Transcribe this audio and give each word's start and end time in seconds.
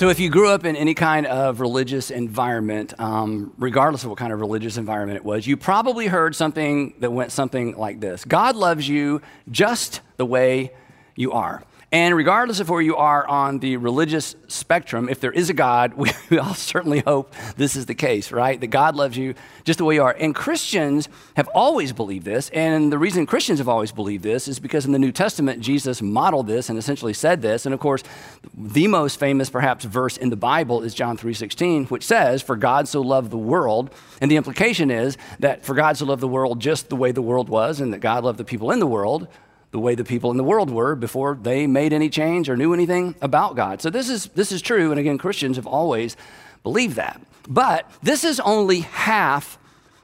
So, 0.00 0.08
if 0.08 0.18
you 0.18 0.30
grew 0.30 0.48
up 0.48 0.64
in 0.64 0.76
any 0.76 0.94
kind 0.94 1.26
of 1.26 1.60
religious 1.60 2.10
environment, 2.10 2.98
um, 2.98 3.52
regardless 3.58 4.02
of 4.02 4.08
what 4.08 4.18
kind 4.18 4.32
of 4.32 4.40
religious 4.40 4.78
environment 4.78 5.18
it 5.18 5.24
was, 5.26 5.46
you 5.46 5.58
probably 5.58 6.06
heard 6.06 6.34
something 6.34 6.94
that 7.00 7.12
went 7.12 7.32
something 7.32 7.76
like 7.76 8.00
this 8.00 8.24
God 8.24 8.56
loves 8.56 8.88
you 8.88 9.20
just 9.50 10.00
the 10.16 10.24
way 10.24 10.72
you 11.16 11.32
are. 11.32 11.62
And 11.92 12.14
regardless 12.14 12.60
of 12.60 12.68
where 12.68 12.80
you 12.80 12.94
are 12.94 13.26
on 13.26 13.58
the 13.58 13.76
religious 13.76 14.36
spectrum, 14.46 15.08
if 15.08 15.18
there 15.18 15.32
is 15.32 15.50
a 15.50 15.52
God, 15.52 15.94
we, 16.30 16.38
all 16.38 16.54
certainly 16.54 17.00
hope 17.00 17.34
this 17.56 17.74
is 17.74 17.86
the 17.86 17.96
case, 17.96 18.30
right? 18.30 18.60
That 18.60 18.68
God 18.68 18.94
loves 18.94 19.16
you 19.16 19.34
just 19.64 19.78
the 19.78 19.84
way 19.84 19.96
you 19.96 20.02
are. 20.04 20.14
And 20.16 20.32
Christians 20.32 21.08
have 21.34 21.48
always 21.48 21.92
believed 21.92 22.24
this. 22.24 22.48
And 22.50 22.92
the 22.92 22.98
reason 22.98 23.26
Christians 23.26 23.58
have 23.58 23.68
always 23.68 23.90
believed 23.90 24.22
this 24.22 24.46
is 24.46 24.60
because 24.60 24.86
in 24.86 24.92
the 24.92 25.00
New 25.00 25.10
Testament, 25.10 25.62
Jesus 25.62 26.00
modeled 26.00 26.46
this 26.46 26.68
and 26.68 26.78
essentially 26.78 27.12
said 27.12 27.42
this. 27.42 27.66
And 27.66 27.74
of 27.74 27.80
course, 27.80 28.04
the 28.54 28.86
most 28.86 29.18
famous, 29.18 29.50
perhaps, 29.50 29.84
verse 29.84 30.16
in 30.16 30.30
the 30.30 30.36
Bible 30.36 30.82
is 30.82 30.94
John 30.94 31.18
3.16, 31.18 31.90
which 31.90 32.04
says, 32.04 32.40
For 32.40 32.54
God 32.54 32.86
so 32.86 33.00
loved 33.00 33.32
the 33.32 33.38
world. 33.38 33.90
And 34.20 34.30
the 34.30 34.36
implication 34.36 34.92
is 34.92 35.16
that 35.40 35.64
for 35.64 35.74
God 35.74 35.96
so 35.96 36.06
loved 36.06 36.22
the 36.22 36.28
world 36.28 36.60
just 36.60 36.88
the 36.88 36.96
way 36.96 37.10
the 37.10 37.20
world 37.20 37.48
was, 37.48 37.80
and 37.80 37.92
that 37.92 37.98
God 37.98 38.22
loved 38.22 38.38
the 38.38 38.44
people 38.44 38.70
in 38.70 38.78
the 38.78 38.86
world 38.86 39.26
the 39.70 39.78
way 39.78 39.94
the 39.94 40.04
people 40.04 40.30
in 40.30 40.36
the 40.36 40.44
world 40.44 40.70
were 40.70 40.94
before 40.94 41.38
they 41.40 41.66
made 41.66 41.92
any 41.92 42.08
change 42.08 42.48
or 42.48 42.56
knew 42.56 42.74
anything 42.74 43.14
about 43.22 43.56
God. 43.56 43.80
So 43.80 43.90
this 43.90 44.08
is 44.08 44.26
this 44.28 44.52
is 44.52 44.62
true 44.62 44.90
and 44.90 44.98
again 44.98 45.18
Christians 45.18 45.56
have 45.56 45.66
always 45.66 46.16
believed 46.62 46.96
that. 46.96 47.20
But 47.48 47.90
this 48.02 48.24
is 48.24 48.40
only 48.40 48.80
half 48.80 49.58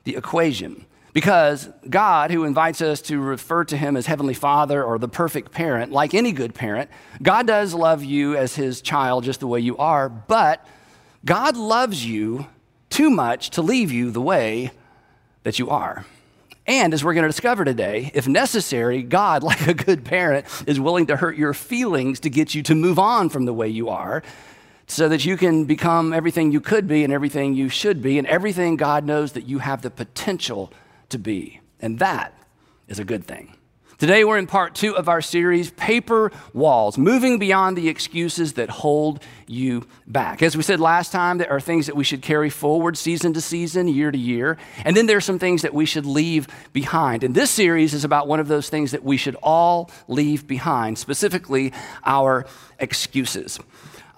the 0.04 0.16
equation. 0.16 0.86
Because 1.12 1.70
God, 1.88 2.30
who 2.30 2.44
invites 2.44 2.82
us 2.82 3.00
to 3.02 3.18
refer 3.18 3.64
to 3.64 3.76
him 3.76 3.96
as 3.96 4.04
Heavenly 4.04 4.34
Father 4.34 4.84
or 4.84 4.98
the 4.98 5.08
perfect 5.08 5.50
parent, 5.50 5.90
like 5.90 6.12
any 6.12 6.30
good 6.30 6.54
parent, 6.54 6.90
God 7.22 7.46
does 7.46 7.72
love 7.72 8.04
you 8.04 8.36
as 8.36 8.54
his 8.54 8.82
child 8.82 9.24
just 9.24 9.40
the 9.40 9.46
way 9.46 9.60
you 9.60 9.78
are, 9.78 10.10
but 10.10 10.66
God 11.24 11.56
loves 11.56 12.04
you 12.04 12.48
too 12.90 13.08
much 13.08 13.48
to 13.50 13.62
leave 13.62 13.90
you 13.90 14.10
the 14.10 14.20
way 14.20 14.72
that 15.42 15.58
you 15.58 15.70
are. 15.70 16.04
And 16.66 16.92
as 16.92 17.04
we're 17.04 17.14
going 17.14 17.22
to 17.22 17.28
discover 17.28 17.64
today, 17.64 18.10
if 18.14 18.26
necessary, 18.26 19.02
God, 19.02 19.42
like 19.44 19.66
a 19.66 19.74
good 19.74 20.04
parent, 20.04 20.46
is 20.66 20.80
willing 20.80 21.06
to 21.06 21.16
hurt 21.16 21.36
your 21.36 21.54
feelings 21.54 22.20
to 22.20 22.30
get 22.30 22.54
you 22.54 22.62
to 22.64 22.74
move 22.74 22.98
on 22.98 23.28
from 23.28 23.44
the 23.44 23.54
way 23.54 23.68
you 23.68 23.88
are 23.88 24.22
so 24.86 25.08
that 25.08 25.24
you 25.24 25.36
can 25.36 25.64
become 25.64 26.12
everything 26.12 26.52
you 26.52 26.60
could 26.60 26.86
be 26.86 27.02
and 27.02 27.12
everything 27.12 27.54
you 27.54 27.68
should 27.68 28.00
be 28.00 28.18
and 28.18 28.26
everything 28.28 28.76
God 28.76 29.04
knows 29.04 29.32
that 29.32 29.46
you 29.46 29.58
have 29.58 29.82
the 29.82 29.90
potential 29.90 30.72
to 31.08 31.18
be. 31.18 31.60
And 31.80 31.98
that 31.98 32.32
is 32.88 32.98
a 32.98 33.04
good 33.04 33.24
thing. 33.24 33.56
Today, 33.98 34.24
we're 34.24 34.36
in 34.36 34.46
part 34.46 34.74
two 34.74 34.94
of 34.94 35.08
our 35.08 35.22
series, 35.22 35.70
Paper 35.70 36.30
Walls, 36.52 36.98
moving 36.98 37.38
beyond 37.38 37.78
the 37.78 37.88
excuses 37.88 38.52
that 38.52 38.68
hold 38.68 39.22
you 39.46 39.86
back. 40.06 40.42
As 40.42 40.54
we 40.54 40.62
said 40.62 40.80
last 40.80 41.12
time, 41.12 41.38
there 41.38 41.50
are 41.50 41.60
things 41.60 41.86
that 41.86 41.96
we 41.96 42.04
should 42.04 42.20
carry 42.20 42.50
forward 42.50 42.98
season 42.98 43.32
to 43.32 43.40
season, 43.40 43.88
year 43.88 44.10
to 44.10 44.18
year, 44.18 44.58
and 44.84 44.94
then 44.94 45.06
there 45.06 45.16
are 45.16 45.22
some 45.22 45.38
things 45.38 45.62
that 45.62 45.72
we 45.72 45.86
should 45.86 46.04
leave 46.04 46.46
behind. 46.74 47.24
And 47.24 47.34
this 47.34 47.50
series 47.50 47.94
is 47.94 48.04
about 48.04 48.28
one 48.28 48.38
of 48.38 48.48
those 48.48 48.68
things 48.68 48.90
that 48.90 49.02
we 49.02 49.16
should 49.16 49.36
all 49.42 49.90
leave 50.08 50.46
behind, 50.46 50.98
specifically 50.98 51.72
our 52.04 52.44
excuses. 52.78 53.58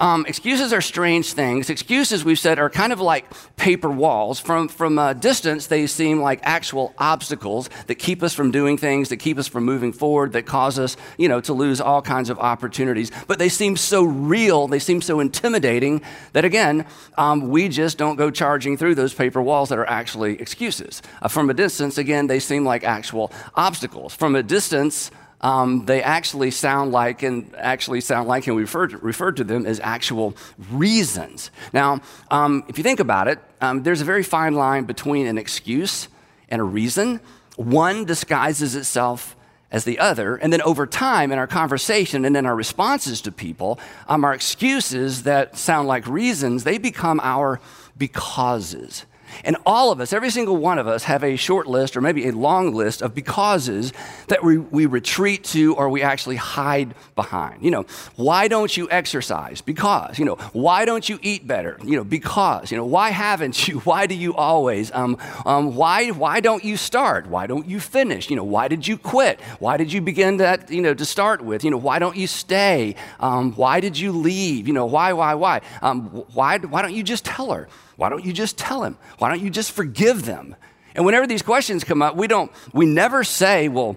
Um, 0.00 0.26
excuses 0.26 0.72
are 0.72 0.80
strange 0.80 1.32
things. 1.32 1.70
Excuses, 1.70 2.24
we've 2.24 2.38
said, 2.38 2.58
are 2.58 2.70
kind 2.70 2.92
of 2.92 3.00
like 3.00 3.24
paper 3.56 3.90
walls. 3.90 4.38
From, 4.38 4.68
from 4.68 4.96
a 4.98 5.12
distance, 5.12 5.66
they 5.66 5.86
seem 5.88 6.20
like 6.20 6.38
actual 6.44 6.94
obstacles 6.98 7.68
that 7.88 7.96
keep 7.96 8.22
us 8.22 8.32
from 8.32 8.52
doing 8.52 8.78
things, 8.78 9.08
that 9.08 9.16
keep 9.16 9.38
us 9.38 9.48
from 9.48 9.64
moving 9.64 9.92
forward, 9.92 10.32
that 10.34 10.46
cause 10.46 10.78
us, 10.78 10.96
you 11.16 11.28
know, 11.28 11.40
to 11.40 11.52
lose 11.52 11.80
all 11.80 12.00
kinds 12.00 12.30
of 12.30 12.38
opportunities. 12.38 13.10
But 13.26 13.40
they 13.40 13.48
seem 13.48 13.76
so 13.76 14.04
real, 14.04 14.68
they 14.68 14.78
seem 14.78 15.02
so 15.02 15.18
intimidating 15.18 16.02
that, 16.32 16.44
again, 16.44 16.86
um, 17.16 17.48
we 17.48 17.68
just 17.68 17.98
don't 17.98 18.16
go 18.16 18.30
charging 18.30 18.76
through 18.76 18.94
those 18.94 19.14
paper 19.14 19.42
walls 19.42 19.68
that 19.70 19.78
are 19.78 19.88
actually 19.88 20.40
excuses. 20.40 21.02
Uh, 21.20 21.26
from 21.26 21.50
a 21.50 21.54
distance, 21.54 21.98
again, 21.98 22.28
they 22.28 22.38
seem 22.38 22.64
like 22.64 22.84
actual 22.84 23.32
obstacles. 23.56 24.14
From 24.14 24.36
a 24.36 24.44
distance, 24.44 25.10
um, 25.40 25.84
they 25.86 26.02
actually 26.02 26.50
sound 26.50 26.92
like 26.92 27.22
and 27.22 27.54
actually 27.56 28.00
sound 28.00 28.28
like 28.28 28.46
and 28.46 28.56
we 28.56 28.62
refer 28.62 28.86
to, 28.88 28.98
refer 28.98 29.32
to 29.32 29.44
them 29.44 29.66
as 29.66 29.80
actual 29.80 30.36
reasons. 30.70 31.50
Now 31.72 32.00
um, 32.30 32.64
if 32.68 32.78
you 32.78 32.84
think 32.84 33.00
about 33.00 33.28
it 33.28 33.38
um, 33.60 33.82
there's 33.82 34.00
a 34.00 34.04
very 34.04 34.22
fine 34.22 34.54
line 34.54 34.84
between 34.84 35.26
an 35.26 35.38
excuse 35.38 36.08
and 36.48 36.60
a 36.60 36.64
reason. 36.64 37.20
One 37.56 38.04
disguises 38.04 38.74
itself 38.74 39.36
as 39.70 39.84
the 39.84 39.98
other 39.98 40.36
and 40.36 40.52
then 40.52 40.62
over 40.62 40.86
time 40.86 41.30
in 41.30 41.38
our 41.38 41.46
conversation 41.46 42.24
and 42.24 42.36
in 42.36 42.46
our 42.46 42.56
responses 42.56 43.20
to 43.20 43.30
people 43.30 43.78
um, 44.08 44.24
our 44.24 44.32
excuses 44.32 45.24
that 45.24 45.56
sound 45.58 45.86
like 45.86 46.06
reasons 46.06 46.64
they 46.64 46.78
become 46.78 47.20
our 47.22 47.60
becauses 47.98 49.04
and 49.44 49.56
all 49.66 49.92
of 49.92 50.00
us, 50.00 50.12
every 50.12 50.30
single 50.30 50.56
one 50.56 50.78
of 50.78 50.86
us, 50.86 51.04
have 51.04 51.22
a 51.22 51.36
short 51.36 51.66
list 51.66 51.96
or 51.96 52.00
maybe 52.00 52.28
a 52.28 52.32
long 52.32 52.74
list 52.74 53.02
of 53.02 53.14
becauses 53.14 53.92
that 54.28 54.42
we, 54.42 54.58
we 54.58 54.86
retreat 54.86 55.44
to 55.44 55.74
or 55.74 55.88
we 55.88 56.02
actually 56.02 56.36
hide 56.36 56.94
behind. 57.16 57.62
You 57.64 57.70
know, 57.70 57.86
why 58.16 58.48
don't 58.48 58.76
you 58.76 58.88
exercise? 58.90 59.60
Because. 59.60 60.18
You 60.18 60.24
know, 60.24 60.36
why 60.52 60.84
don't 60.84 61.08
you 61.08 61.18
eat 61.22 61.46
better? 61.46 61.78
You 61.84 61.96
know, 61.96 62.04
because. 62.04 62.70
You 62.70 62.76
know, 62.76 62.84
why 62.84 63.10
haven't 63.10 63.68
you? 63.68 63.78
Why 63.88 64.06
do 64.06 64.14
you 64.14 64.34
always? 64.34 64.92
Um, 64.92 65.16
um, 65.46 65.74
why, 65.74 66.10
why 66.10 66.40
don't 66.40 66.62
you 66.62 66.76
start? 66.76 67.26
Why 67.26 67.46
don't 67.46 67.66
you 67.66 67.80
finish? 67.80 68.28
You 68.28 68.36
know, 68.36 68.44
why 68.44 68.68
did 68.68 68.86
you 68.86 68.98
quit? 68.98 69.40
Why 69.60 69.76
did 69.76 69.92
you 69.92 70.02
begin 70.02 70.38
that, 70.38 70.70
you 70.70 70.82
know, 70.82 70.92
to 70.92 71.04
start 71.04 71.42
with? 71.42 71.64
You 71.64 71.70
know, 71.70 71.78
why 71.78 71.98
don't 71.98 72.16
you 72.16 72.26
stay? 72.26 72.96
Um, 73.18 73.52
why 73.52 73.80
did 73.80 73.98
you 73.98 74.12
leave? 74.12 74.68
You 74.68 74.74
know, 74.74 74.84
why, 74.84 75.12
why, 75.14 75.34
why? 75.34 75.62
Um, 75.80 76.08
why, 76.34 76.58
why 76.58 76.82
don't 76.82 76.94
you 76.94 77.02
just 77.02 77.24
tell 77.24 77.52
her? 77.52 77.68
Why 77.98 78.08
don't 78.08 78.24
you 78.24 78.32
just 78.32 78.56
tell 78.56 78.84
him? 78.84 78.96
Why 79.18 79.28
don't 79.28 79.40
you 79.40 79.50
just 79.50 79.72
forgive 79.72 80.24
them? 80.24 80.54
And 80.94 81.04
whenever 81.04 81.26
these 81.26 81.42
questions 81.42 81.82
come 81.82 82.00
up, 82.00 82.14
we 82.14 82.28
don't, 82.28 82.52
we 82.72 82.86
never 82.86 83.24
say, 83.24 83.66
well, 83.66 83.96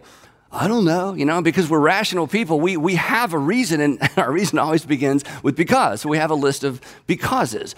I 0.52 0.68
don't 0.68 0.86
know, 0.86 1.14
you 1.14 1.24
know, 1.24 1.40
because 1.44 1.70
we're 1.70 1.80
rational 1.80 2.26
people. 2.26 2.60
We, 2.60 2.78
we 2.78 2.96
have 2.96 3.34
a 3.34 3.38
reason, 3.38 3.80
and 3.80 4.00
our 4.18 4.32
reason 4.32 4.58
always 4.58 4.84
begins 4.86 5.24
with 5.44 5.56
because. 5.56 6.02
So 6.02 6.10
we 6.10 6.18
have 6.18 6.32
a 6.32 6.36
list 6.36 6.64
of 6.64 6.82
becauses. 7.06 7.76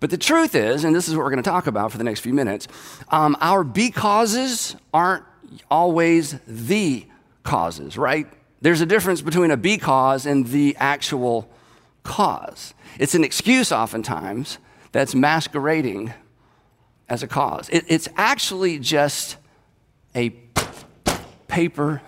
But 0.00 0.10
the 0.10 0.18
truth 0.18 0.56
is, 0.56 0.82
and 0.82 0.92
this 0.92 1.06
is 1.06 1.14
what 1.14 1.22
we're 1.22 1.30
going 1.30 1.42
to 1.42 1.48
talk 1.48 1.68
about 1.68 1.92
for 1.92 1.98
the 1.98 2.04
next 2.04 2.18
few 2.18 2.34
minutes, 2.34 2.66
um, 3.10 3.36
our 3.40 3.62
becauses 3.62 4.74
aren't 4.92 5.22
always 5.70 6.36
the 6.48 7.06
causes, 7.44 7.96
right? 7.96 8.26
There's 8.60 8.80
a 8.80 8.86
difference 8.86 9.20
between 9.20 9.52
a 9.52 9.56
because 9.56 10.26
and 10.26 10.48
the 10.48 10.76
actual 10.80 11.48
cause. 12.02 12.74
It's 12.98 13.14
an 13.14 13.22
excuse 13.22 13.70
oftentimes 13.70 14.58
that's 14.92 15.14
masquerading 15.14 16.12
as 17.08 17.22
a 17.22 17.26
cause. 17.26 17.68
It, 17.68 17.84
it's 17.88 18.08
actually 18.16 18.78
just 18.78 19.36
a 20.14 20.30
paper 21.48 22.02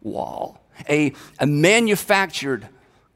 wall, 0.00 0.64
a, 0.88 1.12
a 1.38 1.46
manufactured 1.46 2.68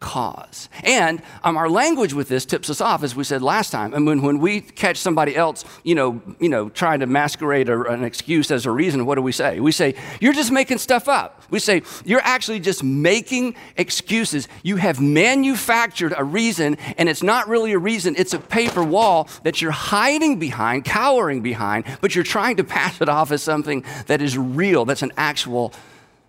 cause. 0.04 0.68
And 0.82 1.22
um, 1.44 1.56
our 1.56 1.70
language 1.70 2.12
with 2.12 2.28
this 2.28 2.44
tips 2.44 2.68
us 2.68 2.82
off, 2.82 3.02
as 3.02 3.16
we 3.16 3.24
said 3.24 3.40
last 3.40 3.70
time. 3.70 3.94
And 3.94 4.06
when, 4.06 4.20
when 4.20 4.38
we 4.38 4.60
catch 4.60 4.98
somebody 4.98 5.34
else, 5.34 5.64
you 5.82 5.94
know, 5.94 6.20
you 6.38 6.50
know, 6.50 6.68
trying 6.68 7.00
to 7.00 7.06
masquerade 7.06 7.70
a, 7.70 7.80
an 7.84 8.04
excuse 8.04 8.50
as 8.50 8.66
a 8.66 8.70
reason, 8.70 9.06
what 9.06 9.14
do 9.14 9.22
we 9.22 9.32
say? 9.32 9.60
We 9.60 9.72
say, 9.72 9.94
you're 10.20 10.34
just 10.34 10.52
making 10.52 10.76
stuff 10.76 11.08
up. 11.08 11.42
We 11.50 11.58
say, 11.58 11.80
you're 12.04 12.20
actually 12.22 12.60
just 12.60 12.84
making 12.84 13.56
excuses. 13.78 14.46
You 14.62 14.76
have 14.76 15.00
manufactured 15.00 16.12
a 16.14 16.22
reason, 16.22 16.76
and 16.98 17.08
it's 17.08 17.22
not 17.22 17.48
really 17.48 17.72
a 17.72 17.78
reason, 17.78 18.14
it's 18.18 18.34
a 18.34 18.38
paper 18.38 18.84
wall 18.84 19.30
that 19.42 19.62
you're 19.62 19.70
hiding 19.70 20.38
behind, 20.38 20.84
cowering 20.84 21.40
behind, 21.40 21.86
but 22.02 22.14
you're 22.14 22.24
trying 22.24 22.56
to 22.56 22.64
pass 22.64 23.00
it 23.00 23.08
off 23.08 23.32
as 23.32 23.42
something 23.42 23.82
that 24.06 24.20
is 24.20 24.36
real, 24.36 24.84
that's 24.84 25.02
an 25.02 25.12
actual 25.16 25.72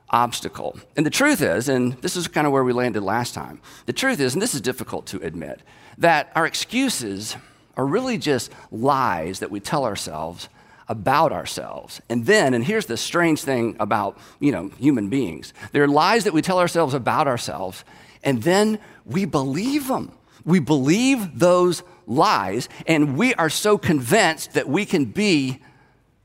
obstacle. 0.10 0.80
And 0.96 1.06
the 1.06 1.10
truth 1.12 1.42
is, 1.42 1.68
and 1.70 1.94
this 2.02 2.16
is 2.16 2.28
kind 2.28 2.46
of 2.48 2.54
where 2.54 2.64
we 2.64 2.74
landed 2.74 3.02
last 3.02 3.34
time, 3.34 3.62
the 3.86 3.94
truth 3.94 4.20
is, 4.20 4.34
and 4.34 4.42
this 4.42 4.54
is 4.54 4.62
difficult 4.62 5.06
to 5.08 5.22
admit, 5.22 5.62
that 5.98 6.32
our 6.36 6.46
excuses 6.46 7.36
are 7.78 7.86
really 7.86 8.18
just 8.18 8.52
lies 8.72 9.40
that 9.40 9.52
we 9.52 9.60
tell 9.60 9.86
ourselves 9.86 10.50
about 10.88 11.32
ourselves. 11.32 12.02
And 12.10 12.26
then, 12.26 12.54
and 12.54 12.64
here's 12.64 12.86
the 12.86 12.98
strange 12.98 13.42
thing 13.42 13.76
about, 13.80 14.18
you 14.40 14.52
know, 14.52 14.70
human 14.78 15.10
beings. 15.10 15.54
They're 15.72 15.88
lies 15.88 16.24
that 16.26 16.34
we 16.34 16.42
tell 16.42 16.60
ourselves 16.60 16.94
about 16.94 17.28
ourselves, 17.28 17.84
and 18.24 18.44
then 18.44 18.80
we 19.04 19.26
believe 19.26 19.88
them. 19.88 20.12
We 20.44 20.60
believe 20.60 21.40
those 21.40 21.82
lies, 22.06 22.70
and 22.86 23.18
we 23.18 23.34
are 23.34 23.50
so 23.50 23.78
convinced 23.78 24.54
that 24.54 24.70
we 24.70 24.86
can 24.86 25.06
be 25.06 25.60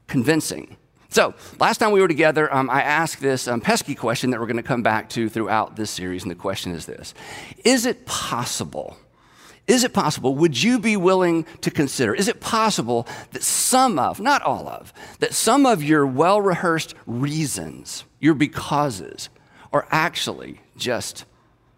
convincing. 0.07 0.77
So, 1.11 1.35
last 1.59 1.79
time 1.79 1.91
we 1.91 2.01
were 2.01 2.09
together, 2.09 2.53
um, 2.55 2.71
I 2.71 2.83
asked 2.83 3.21
this 3.21 3.49
um, 3.49 3.61
pesky 3.61 3.97
question 3.97 4.31
that 4.31 4.39
we're 4.39 4.47
going 4.47 4.57
to 4.59 4.63
come 4.63 4.83
back 4.83 5.09
to 5.11 5.29
throughout 5.29 5.75
this 5.75 5.91
series, 5.91 6.23
and 6.23 6.31
the 6.31 6.37
question 6.37 6.73
is 6.73 6.87
this 6.87 7.15
Is 7.65 7.85
it 7.85 8.07
possible? 8.07 8.97
Is 9.67 9.85
it 9.85 9.93
possible, 9.93 10.35
would 10.35 10.61
you 10.61 10.81
be 10.81 10.97
willing 10.97 11.47
to 11.61 11.71
consider, 11.71 12.13
is 12.13 12.27
it 12.27 12.41
possible 12.41 13.07
that 13.33 13.43
some 13.43 14.01
of, 14.01 14.19
not 14.19 14.43
all 14.43 14.69
of, 14.69 14.93
that 15.21 15.33
some 15.33 15.65
of 15.65 15.83
your 15.83 16.05
well 16.05 16.41
rehearsed 16.41 16.95
reasons, 17.07 18.05
your 18.19 18.35
becauses, 18.35 19.29
are 19.73 19.87
actually 19.91 20.61
just 20.77 21.25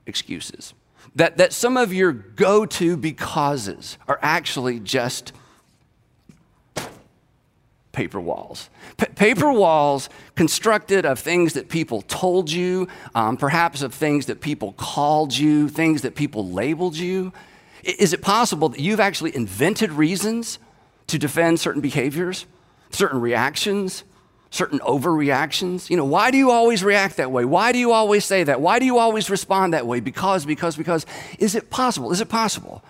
excuses? 0.07 0.73
that, 1.15 1.37
that 1.37 1.53
some 1.53 1.77
of 1.77 1.93
your 1.93 2.13
go 2.13 2.65
to 2.65 2.97
becauses 2.97 3.99
are 4.09 4.19
actually 4.23 4.81
just 4.81 5.33
paper 7.93 8.21
walls. 8.21 8.71
Paper 8.97 9.53
walls 9.53 10.09
constructed 10.35 11.05
of 11.05 11.19
things 11.19 11.53
that 11.53 11.69
people 11.69 12.03
told 12.03 12.51
you, 12.51 12.89
um, 13.15 13.37
perhaps 13.37 13.83
of 13.83 13.95
things 13.95 14.27
that 14.27 14.41
people 14.41 14.73
called 14.73 15.37
you, 15.37 15.69
things 15.69 16.03
that 16.03 16.15
people 16.15 16.51
labeled 16.51 16.97
you. 16.97 17.33
Is 17.83 18.13
it 18.13 18.23
possible 18.23 18.71
that 18.71 18.81
you've 18.81 19.01
actually 19.01 19.35
invented 19.37 19.93
reasons 19.93 20.59
to 21.09 21.19
defend 21.19 21.61
certain 21.61 21.83
behaviors, 21.83 22.47
certain 22.91 23.21
reactions, 23.21 24.05
certain 24.51 24.79
overreactions? 24.81 25.91
You 25.91 25.97
know, 25.97 26.05
why 26.05 26.31
do 26.31 26.39
you 26.39 26.51
always 26.51 26.85
react 26.85 27.17
that 27.17 27.31
way? 27.31 27.45
Why 27.45 27.73
do 27.73 27.79
you 27.79 27.93
always 27.93 28.25
say 28.25 28.45
that? 28.45 28.61
Why 28.61 28.79
do 28.79 28.87
you 28.87 28.99
always 28.99 29.29
respond 29.29 29.75
that 29.75 29.87
way? 29.87 30.01
Because, 30.01 30.47
because, 30.47 30.77
because. 30.77 31.07
Is 31.39 31.55
it 31.55 31.71
possible? 31.71 32.13
Is 32.13 32.21
it 32.21 32.29
possible 32.29 32.83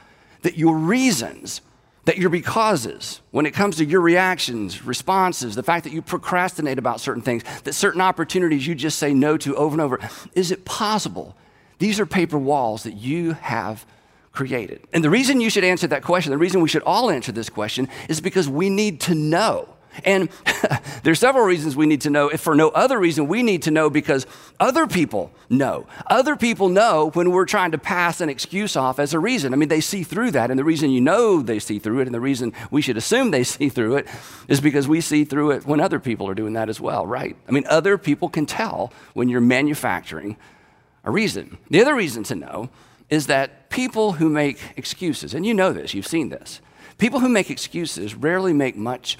that 0.43 0.59
your 0.59 0.77
reasons, 0.77 1.61
that 2.05 2.19
your 2.19 2.31
becauses, 2.31 3.21
when 3.31 3.47
it 3.47 3.53
comes 3.53 3.77
to 3.77 3.85
your 3.85 4.01
reactions, 4.01 4.85
responses, 4.85 5.55
the 5.55 5.63
fact 5.63 5.85
that 5.85 5.93
you 5.93 6.03
procrastinate 6.03 6.79
about 6.79 7.01
certain 7.01 7.23
things, 7.23 7.45
that 7.65 7.75
certain 7.75 8.01
opportunities 8.01 8.67
you 8.67 8.75
just 8.75 8.99
say 8.99 9.15
no 9.15 9.37
to 9.37 9.55
over 9.55 9.75
and 9.75 9.81
over, 9.81 10.01
is 10.35 10.51
it 10.51 10.65
possible? 10.65 11.37
These 11.79 12.01
are 12.01 12.07
paper 12.07 12.39
walls 12.39 12.83
that 12.83 12.95
you 12.95 13.33
have 13.35 13.87
created. 14.33 14.81
And 14.93 15.05
the 15.05 15.11
reason 15.11 15.41
you 15.41 15.51
should 15.51 15.65
answer 15.65 15.87
that 15.89 16.03
question, 16.03 16.33
the 16.33 16.39
reason 16.39 16.61
we 16.61 16.69
should 16.69 16.83
all 16.83 17.11
answer 17.11 17.33
this 17.33 17.49
question, 17.49 17.89
is 18.09 18.21
because 18.21 18.49
we 18.49 18.71
need 18.71 19.01
to 19.03 19.15
know 19.15 19.69
and 20.05 20.29
there's 21.03 21.19
several 21.19 21.45
reasons 21.45 21.77
we 21.77 21.87
need 21.87 22.03
to 22.03 22.11
know. 22.11 22.29
If 22.29 22.41
for 22.41 22.55
no 22.55 22.69
other 22.71 22.99
reason, 22.99 23.29
we 23.29 23.43
need 23.43 23.63
to 23.63 23.71
know 23.71 23.91
because 23.91 24.27
other 24.59 24.87
people 24.87 25.31
know. 25.49 25.87
Other 26.07 26.37
people 26.37 26.69
know 26.69 27.11
when 27.15 27.31
we're 27.31 27.45
trying 27.45 27.73
to 27.73 27.79
pass 27.79 28.21
an 28.21 28.29
excuse 28.29 28.77
off 28.77 28.99
as 28.99 29.15
a 29.15 29.19
reason. 29.19 29.53
I 29.53 29.57
mean, 29.57 29.69
they 29.69 29.81
see 29.81 30.03
through 30.03 30.33
that. 30.33 30.51
And 30.51 30.59
the 30.59 30.65
reason 30.65 30.91
you 30.91 31.01
know 31.01 31.43
they 31.43 31.59
see 31.59 31.79
through 31.79 32.01
it, 32.01 32.07
and 32.07 32.15
the 32.15 32.21
reason 32.21 32.53
we 32.71 32.83
should 32.83 32.97
assume 32.97 33.31
they 33.31 33.45
see 33.45 33.69
through 33.69 33.97
it, 33.97 34.09
is 34.49 34.61
because 34.61 34.89
we 34.89 35.01
see 35.01 35.25
through 35.25 35.53
it 35.53 35.67
when 35.67 35.81
other 35.81 36.01
people 36.01 36.29
are 36.29 36.35
doing 36.35 36.55
that 36.55 36.69
as 36.69 36.81
well, 36.81 37.07
right? 37.07 37.37
I 37.49 37.53
mean, 37.53 37.65
other 37.69 37.99
people 37.99 38.29
can 38.29 38.47
tell 38.47 38.93
when 39.15 39.29
you're 39.29 39.41
manufacturing 39.41 40.37
a 41.05 41.11
reason. 41.11 41.59
The 41.71 41.81
other 41.81 41.95
reason 41.95 42.23
to 42.25 42.35
know 42.35 42.71
is 43.11 43.27
that 43.27 43.69
people 43.69 44.13
who 44.13 44.29
make 44.29 44.59
excuses, 44.77 45.35
and 45.35 45.45
you 45.45 45.53
know 45.53 45.73
this, 45.73 45.93
you've 45.93 46.07
seen 46.07 46.31
this, 46.31 46.61
people 46.99 47.21
who 47.21 47.29
make 47.29 47.51
excuses 47.51 48.15
rarely 48.15 48.53
make 48.53 48.77
much 48.77 49.19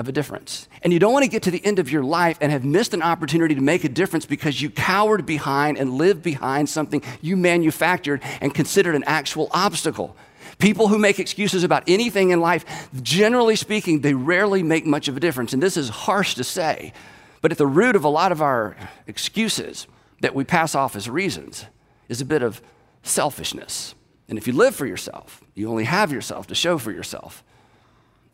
of 0.00 0.08
a 0.08 0.12
difference. 0.12 0.66
And 0.80 0.94
you 0.94 0.98
don't 0.98 1.12
want 1.12 1.24
to 1.24 1.30
get 1.30 1.42
to 1.42 1.50
the 1.50 1.62
end 1.62 1.78
of 1.78 1.92
your 1.92 2.02
life 2.02 2.38
and 2.40 2.50
have 2.50 2.64
missed 2.64 2.94
an 2.94 3.02
opportunity 3.02 3.54
to 3.54 3.60
make 3.60 3.84
a 3.84 3.88
difference 3.88 4.24
because 4.24 4.62
you 4.62 4.70
cowered 4.70 5.26
behind 5.26 5.76
and 5.76 5.92
lived 5.92 6.22
behind 6.22 6.70
something 6.70 7.02
you 7.20 7.36
manufactured 7.36 8.22
and 8.40 8.54
considered 8.54 8.94
an 8.94 9.04
actual 9.06 9.48
obstacle. 9.50 10.16
People 10.58 10.88
who 10.88 10.98
make 10.98 11.18
excuses 11.18 11.64
about 11.64 11.84
anything 11.86 12.30
in 12.30 12.40
life, 12.40 12.88
generally 13.02 13.56
speaking, 13.56 14.00
they 14.00 14.14
rarely 14.14 14.62
make 14.62 14.86
much 14.86 15.06
of 15.06 15.18
a 15.18 15.20
difference. 15.20 15.52
And 15.52 15.62
this 15.62 15.76
is 15.76 15.90
harsh 15.90 16.34
to 16.36 16.44
say, 16.44 16.94
but 17.42 17.52
at 17.52 17.58
the 17.58 17.66
root 17.66 17.94
of 17.94 18.02
a 18.02 18.08
lot 18.08 18.32
of 18.32 18.40
our 18.40 18.76
excuses 19.06 19.86
that 20.22 20.34
we 20.34 20.44
pass 20.44 20.74
off 20.74 20.96
as 20.96 21.10
reasons 21.10 21.66
is 22.08 22.22
a 22.22 22.24
bit 22.24 22.42
of 22.42 22.62
selfishness. 23.02 23.94
And 24.30 24.38
if 24.38 24.46
you 24.46 24.54
live 24.54 24.74
for 24.74 24.86
yourself, 24.86 25.44
you 25.54 25.68
only 25.68 25.84
have 25.84 26.10
yourself 26.10 26.46
to 26.46 26.54
show 26.54 26.78
for 26.78 26.90
yourself 26.90 27.44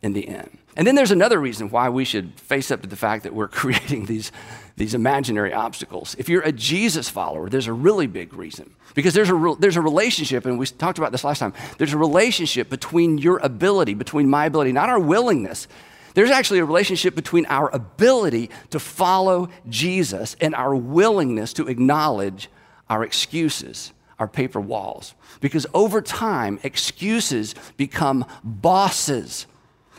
in 0.01 0.13
the 0.13 0.27
end. 0.27 0.57
And 0.75 0.85
then 0.85 0.93
there's 0.93 1.11
another 1.11 1.39
reason 1.39 1.69
why 1.69 1.89
we 1.89 2.05
should 2.05 2.39
face 2.39 2.69
up 2.69 2.81
to 2.81 2.87
the 2.87 2.95
fact 2.95 3.23
that 3.23 3.33
we're 3.33 3.47
creating 3.61 4.05
these, 4.05 4.31
these 4.75 4.93
imaginary 4.93 5.53
obstacles. 5.53 6.15
If 6.19 6.29
you're 6.29 6.43
a 6.43 6.51
Jesus 6.51 7.09
follower, 7.09 7.49
there's 7.49 7.67
a 7.67 7.73
really 7.73 8.07
big 8.07 8.33
reason. 8.33 8.75
Because 8.93 9.13
there's 9.13 9.29
a, 9.29 9.35
re- 9.35 9.55
there's 9.59 9.75
a 9.75 9.81
relationship, 9.81 10.45
and 10.45 10.57
we 10.59 10.65
talked 10.67 10.97
about 10.97 11.11
this 11.11 11.23
last 11.23 11.39
time, 11.39 11.53
there's 11.77 11.93
a 11.93 11.97
relationship 11.97 12.69
between 12.69 13.17
your 13.17 13.37
ability, 13.39 13.95
between 13.95 14.29
my 14.29 14.45
ability, 14.45 14.71
not 14.71 14.89
our 14.89 14.99
willingness. 14.99 15.67
There's 16.13 16.31
actually 16.31 16.59
a 16.59 16.65
relationship 16.65 17.15
between 17.15 17.45
our 17.47 17.69
ability 17.75 18.49
to 18.71 18.79
follow 18.79 19.49
Jesus 19.69 20.35
and 20.41 20.55
our 20.55 20.75
willingness 20.75 21.53
to 21.53 21.67
acknowledge 21.67 22.49
our 22.89 23.03
excuses, 23.03 23.93
our 24.17 24.27
paper 24.27 24.59
walls. 24.59 25.13
Because 25.41 25.67
over 25.73 26.01
time, 26.01 26.59
excuses 26.63 27.53
become 27.77 28.25
bosses 28.43 29.45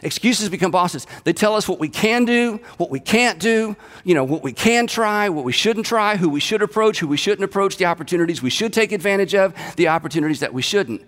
Excuses 0.02 0.48
become 0.48 0.70
bosses. 0.70 1.06
They 1.24 1.32
tell 1.32 1.54
us 1.54 1.68
what 1.68 1.78
we 1.78 1.88
can 1.88 2.24
do, 2.24 2.60
what 2.76 2.90
we 2.90 3.00
can't 3.00 3.38
do, 3.38 3.76
you 4.04 4.14
know, 4.14 4.24
what 4.24 4.42
we 4.42 4.52
can 4.52 4.86
try, 4.86 5.28
what 5.28 5.44
we 5.44 5.52
shouldn't 5.52 5.86
try, 5.86 6.16
who 6.16 6.28
we 6.28 6.40
should 6.40 6.62
approach, 6.62 7.00
who 7.00 7.08
we 7.08 7.16
shouldn't 7.16 7.44
approach, 7.44 7.76
the 7.76 7.86
opportunities 7.86 8.42
we 8.42 8.50
should 8.50 8.72
take 8.72 8.92
advantage 8.92 9.34
of, 9.34 9.54
the 9.76 9.88
opportunities 9.88 10.40
that 10.40 10.54
we 10.54 10.62
shouldn't 10.62 11.02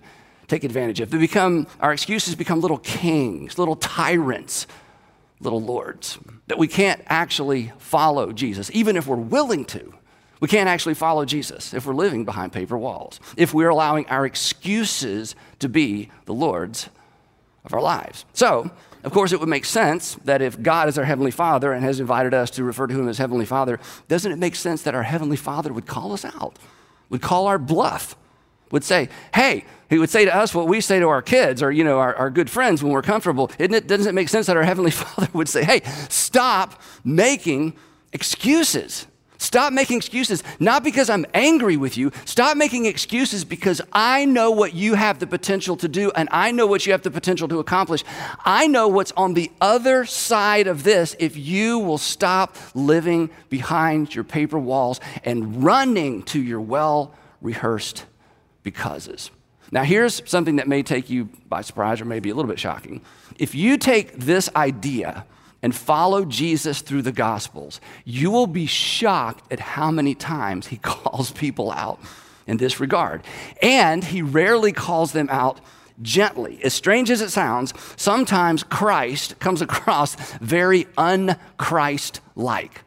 take 0.47 0.63
advantage 0.63 0.99
of. 0.99 1.09
They 1.09 1.17
become, 1.17 1.67
our 1.79 1.93
excuses 1.93 2.35
become 2.35 2.59
little 2.59 2.79
kings, 2.79 3.57
little 3.57 3.77
tyrants, 3.77 4.67
little 5.39 5.61
lords, 5.61 6.19
that 6.47 6.57
we 6.57 6.67
can't 6.67 7.01
actually 7.07 7.71
follow 7.77 8.31
Jesus, 8.31 8.69
even 8.73 8.97
if 8.97 9.07
we're 9.07 9.15
willing 9.15 9.65
to. 9.65 9.93
We 10.41 10.47
can't 10.47 10.67
actually 10.67 10.95
follow 10.95 11.23
Jesus 11.23 11.73
if 11.73 11.85
we're 11.85 11.93
living 11.93 12.25
behind 12.25 12.51
paper 12.51 12.77
walls, 12.77 13.19
if 13.37 13.53
we're 13.53 13.69
allowing 13.69 14.07
our 14.07 14.25
excuses 14.25 15.35
to 15.59 15.69
be 15.69 16.09
the 16.25 16.33
Lord's 16.33 16.89
of 17.65 17.73
our 17.73 17.81
lives. 17.81 18.25
So, 18.33 18.71
of 19.03 19.11
course, 19.11 19.31
it 19.31 19.39
would 19.39 19.49
make 19.49 19.65
sense 19.65 20.15
that 20.25 20.41
if 20.41 20.61
God 20.61 20.87
is 20.87 20.97
our 20.97 21.05
Heavenly 21.05 21.31
Father 21.31 21.73
and 21.73 21.83
has 21.83 21.99
invited 21.99 22.33
us 22.33 22.51
to 22.51 22.63
refer 22.63 22.87
to 22.87 22.93
Him 22.93 23.07
as 23.07 23.17
Heavenly 23.17 23.45
Father, 23.45 23.79
doesn't 24.07 24.31
it 24.31 24.37
make 24.37 24.55
sense 24.55 24.83
that 24.83 24.93
our 24.93 25.03
Heavenly 25.03 25.37
Father 25.37 25.73
would 25.73 25.87
call 25.87 26.13
us 26.13 26.23
out, 26.23 26.57
would 27.09 27.21
call 27.21 27.47
our 27.47 27.57
bluff, 27.57 28.15
would 28.71 28.83
say, 28.83 29.09
hey, 29.33 29.65
He 29.89 29.97
would 29.97 30.09
say 30.09 30.25
to 30.25 30.35
us 30.35 30.53
what 30.53 30.67
we 30.67 30.81
say 30.81 30.99
to 30.99 31.07
our 31.09 31.21
kids 31.21 31.63
or, 31.63 31.71
you 31.71 31.83
know, 31.83 31.99
our, 31.99 32.15
our 32.15 32.29
good 32.29 32.49
friends 32.49 32.83
when 32.83 32.91
we're 32.91 33.01
comfortable. 33.01 33.51
Isn't 33.57 33.73
it, 33.73 33.87
doesn't 33.87 34.07
it 34.07 34.13
make 34.13 34.29
sense 34.29 34.45
that 34.47 34.57
our 34.57 34.63
Heavenly 34.63 34.91
Father 34.91 35.29
would 35.33 35.49
say, 35.49 35.63
hey, 35.63 35.81
stop 36.09 36.79
making 37.03 37.73
excuses? 38.13 39.07
Stop 39.41 39.73
making 39.73 39.97
excuses, 39.97 40.43
not 40.59 40.83
because 40.83 41.09
I'm 41.09 41.25
angry 41.33 41.75
with 41.75 41.97
you. 41.97 42.11
Stop 42.25 42.57
making 42.57 42.85
excuses 42.85 43.43
because 43.43 43.81
I 43.91 44.23
know 44.23 44.51
what 44.51 44.75
you 44.75 44.93
have 44.93 45.17
the 45.17 45.25
potential 45.25 45.75
to 45.77 45.87
do 45.87 46.11
and 46.11 46.29
I 46.31 46.51
know 46.51 46.67
what 46.67 46.85
you 46.85 46.91
have 46.91 47.01
the 47.01 47.09
potential 47.09 47.47
to 47.47 47.57
accomplish. 47.57 48.03
I 48.45 48.67
know 48.67 48.87
what's 48.87 49.11
on 49.13 49.33
the 49.33 49.51
other 49.59 50.05
side 50.05 50.67
of 50.67 50.83
this 50.83 51.15
if 51.17 51.35
you 51.35 51.79
will 51.79 51.97
stop 51.97 52.55
living 52.75 53.31
behind 53.49 54.13
your 54.13 54.23
paper 54.23 54.59
walls 54.59 54.99
and 55.23 55.63
running 55.63 56.21
to 56.25 56.39
your 56.39 56.61
well 56.61 57.15
rehearsed 57.41 58.05
becauses. 58.61 59.31
Now, 59.71 59.83
here's 59.83 60.21
something 60.29 60.57
that 60.57 60.67
may 60.67 60.83
take 60.83 61.09
you 61.09 61.29
by 61.49 61.61
surprise 61.61 61.99
or 61.99 62.05
maybe 62.05 62.29
a 62.29 62.35
little 62.35 62.49
bit 62.49 62.59
shocking. 62.59 63.01
If 63.39 63.55
you 63.55 63.79
take 63.79 64.13
this 64.19 64.51
idea, 64.55 65.25
and 65.61 65.75
follow 65.75 66.25
Jesus 66.25 66.81
through 66.81 67.03
the 67.03 67.11
Gospels, 67.11 67.79
you 68.03 68.31
will 68.31 68.47
be 68.47 68.65
shocked 68.65 69.51
at 69.51 69.59
how 69.59 69.91
many 69.91 70.15
times 70.15 70.67
he 70.67 70.77
calls 70.81 71.31
people 71.31 71.71
out 71.71 71.99
in 72.47 72.57
this 72.57 72.79
regard. 72.79 73.23
And 73.61 74.03
he 74.03 74.21
rarely 74.21 74.71
calls 74.71 75.11
them 75.11 75.27
out 75.29 75.59
gently. 76.01 76.59
As 76.63 76.73
strange 76.73 77.11
as 77.11 77.21
it 77.21 77.29
sounds, 77.29 77.73
sometimes 77.95 78.63
Christ 78.63 79.39
comes 79.39 79.61
across 79.61 80.15
very 80.39 80.85
unchrist 80.97 82.19
like. 82.35 82.83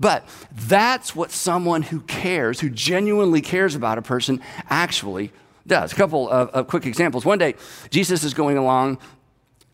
But 0.00 0.28
that's 0.50 1.14
what 1.14 1.30
someone 1.30 1.82
who 1.82 2.00
cares, 2.00 2.60
who 2.60 2.68
genuinely 2.68 3.40
cares 3.40 3.74
about 3.74 3.96
a 3.96 4.02
person, 4.02 4.40
actually 4.68 5.30
does. 5.66 5.92
A 5.92 5.94
couple 5.94 6.28
of, 6.28 6.48
of 6.50 6.66
quick 6.66 6.84
examples. 6.84 7.24
One 7.24 7.38
day, 7.38 7.54
Jesus 7.90 8.24
is 8.24 8.34
going 8.34 8.58
along 8.58 8.98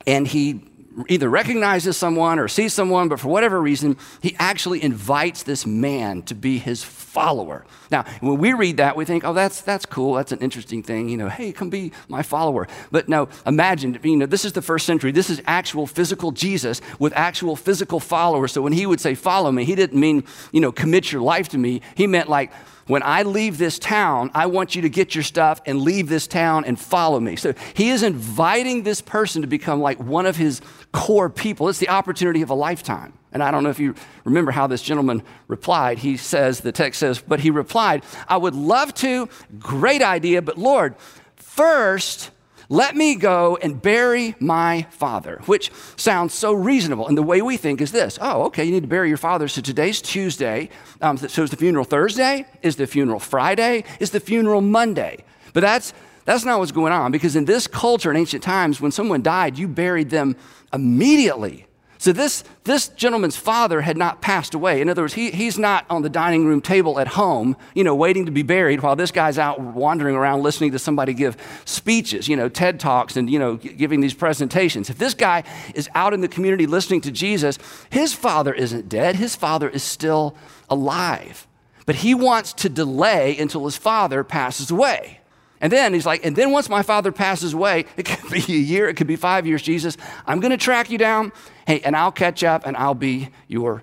and 0.07 0.26
he 0.26 0.62
either 1.09 1.28
recognizes 1.28 1.97
someone 1.97 2.38
or 2.38 2.49
sees 2.49 2.75
someone, 2.75 3.09
but 3.09 3.20
for 3.20 3.28
whatever 3.28 3.61
reason, 3.61 3.97
he 4.23 4.35
actually 4.38 4.82
invites 4.82 5.42
this 5.44 5.64
man 5.64 6.23
to 6.23 6.35
be 6.35 6.59
his 6.59 6.82
follower. 6.82 7.64
Now, 7.90 8.04
when 8.20 8.38
we 8.38 8.52
read 8.52 8.76
that, 8.78 8.97
we 8.97 9.04
think, 9.04 9.25
oh, 9.25 9.32
that's, 9.32 9.61
that's 9.61 9.87
cool. 9.87 10.14
That's 10.14 10.32
an 10.32 10.40
interesting 10.40 10.82
thing. 10.82 11.09
You 11.09 11.16
know, 11.16 11.28
hey, 11.28 11.52
come 11.52 11.70
be 11.70 11.92
my 12.09 12.23
follower. 12.23 12.68
But 12.90 13.09
no, 13.09 13.28
imagine, 13.47 13.99
you 14.02 14.16
know, 14.16 14.26
this 14.26 14.44
is 14.44 14.52
the 14.52 14.62
first 14.62 14.87
century. 14.87 15.12
This 15.12 15.30
is 15.30 15.40
actual 15.47 15.87
physical 15.87 16.32
Jesus 16.32 16.80
with 16.99 17.12
actual 17.14 17.56
physical 17.56 18.00
followers. 18.00 18.52
So 18.52 18.62
when 18.62 18.73
he 18.73 18.87
would 18.87 19.00
say, 19.00 19.14
follow 19.14 19.50
me, 19.50 19.64
he 19.64 19.75
didn't 19.75 19.99
mean, 19.99 20.25
you 20.52 20.61
know, 20.61 20.73
commit 20.73 21.11
your 21.12 21.23
life 21.23 21.49
to 21.50 21.59
me. 21.59 21.82
He 21.94 22.06
meant 22.06 22.28
like, 22.28 22.52
when 22.87 23.02
I 23.02 23.22
leave 23.22 23.58
this 23.58 23.78
town, 23.78 24.30
I 24.34 24.46
want 24.46 24.75
you 24.75 24.82
to 24.82 24.88
get 24.88 25.14
your 25.14 25.25
stuff 25.25 25.60
and 25.66 25.80
leave 25.80 26.08
this 26.08 26.26
town 26.26 26.64
and 26.64 26.78
follow 26.78 27.20
me. 27.20 27.37
So 27.37 27.54
he 27.75 27.90
is 27.90 28.02
inviting 28.02 28.82
this 28.82 29.00
person 29.00 29.42
to 29.42 29.49
become 29.49 29.80
like 29.80 29.99
one 29.99 30.26
of 30.26 30.37
his 30.37 30.60
core 30.92 31.30
people. 31.30 31.68
It's 31.68 31.78
the 31.78 31.88
opportunity 31.88 32.42
of 32.42 32.50
a 32.50 32.54
lifetime. 32.54 33.12
And 33.32 33.42
I 33.42 33.50
don't 33.50 33.62
know 33.62 33.70
if 33.70 33.78
you 33.78 33.94
remember 34.25 34.50
how 34.50 34.66
this 34.66 34.82
gentleman 34.82 35.22
replied. 35.46 35.99
He 35.99 36.16
says, 36.16 36.60
the 36.60 36.72
text 36.72 36.99
says, 36.99 37.20
but 37.20 37.40
he 37.40 37.50
replied, 37.50 38.02
I 38.28 38.37
would 38.37 38.54
love 38.54 38.92
to, 38.94 39.28
great 39.58 40.02
idea, 40.02 40.42
but 40.42 40.58
Lord, 40.58 40.96
first, 41.37 42.30
let 42.71 42.97
me 42.97 43.17
go 43.17 43.59
and 43.61 43.83
bury 43.83 44.37
my 44.39 44.87
father, 44.91 45.43
which 45.47 45.73
sounds 45.97 46.33
so 46.33 46.53
reasonable. 46.53 47.09
And 47.09 47.19
the 47.19 47.23
way 47.23 47.43
we 47.43 47.57
think 47.57 47.81
is 47.81 47.93
this 47.93 48.17
oh, 48.23 48.45
okay, 48.45 48.65
you 48.65 48.71
need 48.71 48.85
to 48.85 48.89
bury 48.89 49.09
your 49.09 49.19
father. 49.19 49.49
So 49.49 49.61
today's 49.61 50.00
Tuesday. 50.00 50.71
Um, 51.03 51.19
so 51.19 51.43
is 51.43 51.50
the 51.50 51.57
funeral 51.57 51.85
Thursday? 51.85 52.47
Is 52.62 52.77
the 52.77 52.87
funeral 52.87 53.19
Friday? 53.19 53.85
Is 53.99 54.12
the 54.12 54.21
funeral 54.21 54.61
Monday? 54.61 55.25
But 55.53 55.62
that's, 55.62 55.93
that's 56.25 56.45
not 56.45 56.61
what's 56.61 56.71
going 56.71 56.93
on 56.93 57.11
because 57.11 57.35
in 57.35 57.45
this 57.45 57.67
culture 57.67 58.11
in 58.11 58.17
ancient 58.17 58.45
times, 58.45 58.81
when 58.81 58.93
someone 58.93 59.21
died, 59.21 59.59
you 59.59 59.67
buried 59.67 60.11
them 60.11 60.37
immediately. 60.73 61.67
So 62.00 62.12
this, 62.12 62.45
this 62.64 62.88
gentleman's 62.88 63.37
father 63.37 63.83
had 63.83 63.99
not 63.99 64.23
passed 64.23 64.54
away. 64.54 64.80
In 64.80 64.88
other 64.88 65.02
words, 65.02 65.12
he, 65.12 65.30
he's 65.30 65.59
not 65.59 65.85
on 65.90 66.00
the 66.00 66.09
dining 66.09 66.47
room 66.47 66.62
table 66.62 66.99
at 66.99 67.09
home, 67.09 67.59
you 67.75 67.85
know, 67.85 67.95
waiting 67.95 68.25
to 68.25 68.33
be 68.33 68.42
buried 68.42 68.80
while 68.80 68.97
this 68.97 69.11
guy's 69.11 69.37
out 69.37 69.61
wandering 69.61 70.16
around 70.16 70.42
listening 70.42 70.73
to 70.73 70.78
somebody 70.78 71.12
give 71.12 71.37
speeches, 71.66 72.26
you 72.26 72.37
know, 72.37 72.49
TED 72.49 72.80
Talks 72.80 73.19
and, 73.19 73.28
you 73.28 73.38
know, 73.38 73.57
giving 73.57 74.00
these 74.00 74.14
presentations. 74.14 74.88
If 74.88 74.97
this 74.97 75.12
guy 75.12 75.45
is 75.75 75.90
out 75.95 76.14
in 76.14 76.23
the 76.23 76.28
community 76.28 76.66
listening 76.66 77.02
to 77.02 77.11
Jesus, 77.11 77.59
his 77.90 78.14
father 78.14 78.54
isn't 78.54 78.88
dead. 78.88 79.16
His 79.16 79.37
father 79.37 79.69
is 79.69 79.83
still 79.83 80.35
alive. 80.71 81.47
But 81.85 81.97
he 81.97 82.14
wants 82.14 82.54
to 82.54 82.71
delay 82.71 83.37
until 83.37 83.66
his 83.66 83.76
father 83.76 84.25
passes 84.25 84.71
away. 84.71 85.20
And 85.61 85.71
then 85.73 85.93
he's 85.93 86.07
like, 86.07 86.25
and 86.25 86.35
then 86.35 86.52
once 86.52 86.69
my 86.69 86.83
father 86.83 87.12
passes 87.12 87.52
away, 87.52 87.85
it 87.97 88.05
could 88.07 88.31
be 88.31 88.40
a 88.55 88.59
year, 88.59 88.88
it 88.88 88.97
could 88.97 89.07
be 89.07 89.17
five 89.17 89.47
years, 89.47 89.62
Jesus, 89.62 89.97
I'm 90.26 90.40
going 90.40 90.52
to 90.52 90.57
track 90.57 90.90
you 90.90 90.99
down, 90.99 91.33
hey, 91.67 91.81
and 91.81 91.95
I'll 91.95 92.12
catch 92.12 92.43
up 92.43 92.67
and 92.67 92.76
I'll 92.76 92.95
be 92.95 93.29
your 93.47 93.83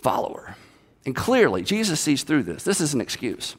follower. 0.00 0.56
And 1.06 1.16
clearly, 1.16 1.62
Jesus 1.62 2.00
sees 2.00 2.22
through 2.22 2.42
this. 2.44 2.62
This 2.62 2.80
is 2.80 2.94
an 2.94 3.00
excuse. 3.00 3.56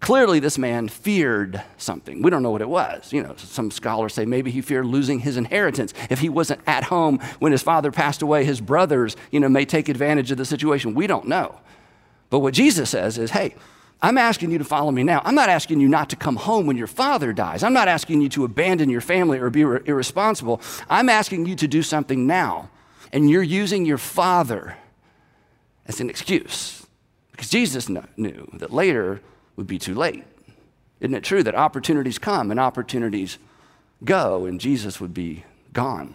Clearly, 0.00 0.40
this 0.40 0.56
man 0.56 0.88
feared 0.88 1.62
something. 1.76 2.22
We 2.22 2.30
don't 2.30 2.42
know 2.42 2.50
what 2.50 2.62
it 2.62 2.68
was. 2.68 3.12
You 3.12 3.22
know, 3.22 3.34
some 3.36 3.70
scholars 3.70 4.14
say 4.14 4.24
maybe 4.24 4.50
he 4.50 4.62
feared 4.62 4.86
losing 4.86 5.20
his 5.20 5.36
inheritance. 5.36 5.92
If 6.08 6.20
he 6.20 6.30
wasn't 6.30 6.62
at 6.66 6.84
home 6.84 7.18
when 7.38 7.52
his 7.52 7.62
father 7.62 7.92
passed 7.92 8.22
away, 8.22 8.44
his 8.44 8.62
brothers, 8.62 9.14
you 9.30 9.40
know, 9.40 9.48
may 9.50 9.66
take 9.66 9.90
advantage 9.90 10.30
of 10.30 10.38
the 10.38 10.46
situation. 10.46 10.94
We 10.94 11.06
don't 11.06 11.28
know. 11.28 11.60
But 12.30 12.38
what 12.38 12.54
Jesus 12.54 12.88
says 12.88 13.18
is, 13.18 13.32
hey, 13.32 13.54
I'm 14.02 14.16
asking 14.16 14.50
you 14.50 14.58
to 14.58 14.64
follow 14.64 14.90
me 14.90 15.02
now. 15.02 15.20
I'm 15.24 15.34
not 15.34 15.50
asking 15.50 15.80
you 15.80 15.88
not 15.88 16.08
to 16.10 16.16
come 16.16 16.36
home 16.36 16.66
when 16.66 16.76
your 16.76 16.86
father 16.86 17.32
dies. 17.32 17.62
I'm 17.62 17.74
not 17.74 17.88
asking 17.88 18.22
you 18.22 18.28
to 18.30 18.44
abandon 18.44 18.88
your 18.88 19.02
family 19.02 19.38
or 19.38 19.50
be 19.50 19.60
irresponsible. 19.60 20.60
I'm 20.88 21.08
asking 21.08 21.46
you 21.46 21.54
to 21.56 21.68
do 21.68 21.82
something 21.82 22.26
now. 22.26 22.70
And 23.12 23.28
you're 23.28 23.42
using 23.42 23.84
your 23.84 23.98
father 23.98 24.76
as 25.86 26.00
an 26.00 26.08
excuse 26.08 26.86
because 27.32 27.50
Jesus 27.50 27.88
knew 27.88 28.48
that 28.54 28.72
later 28.72 29.20
would 29.56 29.66
be 29.66 29.78
too 29.78 29.94
late. 29.94 30.24
Isn't 31.00 31.14
it 31.14 31.24
true 31.24 31.42
that 31.42 31.54
opportunities 31.54 32.18
come 32.18 32.50
and 32.50 32.60
opportunities 32.60 33.38
go 34.04 34.46
and 34.46 34.60
Jesus 34.60 35.00
would 35.00 35.12
be 35.12 35.44
gone? 35.72 36.14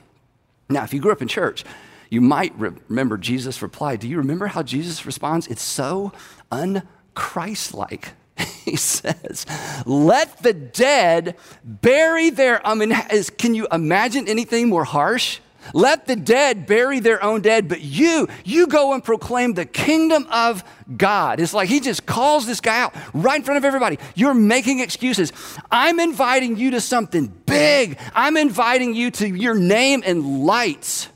Now, 0.69 0.83
if 0.83 0.93
you 0.93 0.99
grew 0.99 1.11
up 1.11 1.21
in 1.21 1.27
church, 1.27 1.63
you 2.09 2.21
might 2.21 2.53
remember 2.57 3.17
Jesus' 3.17 3.61
reply. 3.61 3.95
Do 3.95 4.07
you 4.07 4.17
remember 4.17 4.47
how 4.47 4.63
Jesus 4.63 5.05
responds? 5.05 5.47
It's 5.47 5.61
so 5.61 6.13
un 6.51 6.83
Christ 7.15 7.73
like. 7.73 8.13
He 8.65 8.77
says, 8.77 9.45
Let 9.85 10.41
the 10.41 10.51
dead 10.51 11.35
bury 11.63 12.31
their. 12.31 12.65
I 12.65 12.73
mean, 12.73 12.93
is, 13.11 13.29
can 13.29 13.53
you 13.53 13.67
imagine 13.71 14.27
anything 14.27 14.69
more 14.69 14.83
harsh? 14.83 15.39
Let 15.73 16.05
the 16.05 16.15
dead 16.15 16.67
bury 16.67 16.99
their 16.99 17.23
own 17.23 17.41
dead, 17.41 17.67
but 17.67 17.81
you, 17.81 18.27
you 18.43 18.67
go 18.67 18.93
and 18.93 19.03
proclaim 19.03 19.53
the 19.53 19.65
kingdom 19.65 20.27
of 20.29 20.63
God. 20.95 21.39
It's 21.39 21.53
like 21.53 21.69
he 21.69 21.79
just 21.79 22.05
calls 22.05 22.45
this 22.45 22.61
guy 22.61 22.81
out 22.81 22.95
right 23.13 23.37
in 23.37 23.43
front 23.43 23.57
of 23.57 23.65
everybody. 23.65 23.97
You're 24.13 24.33
making 24.33 24.79
excuses. 24.79 25.31
I'm 25.71 25.99
inviting 25.99 26.57
you 26.57 26.71
to 26.71 26.81
something 26.81 27.27
big. 27.45 27.97
I'm 28.13 28.37
inviting 28.37 28.93
you 28.93 29.11
to 29.11 29.27
your 29.27 29.55
name 29.55 30.03
and 30.05 30.45
lights. 30.45 31.09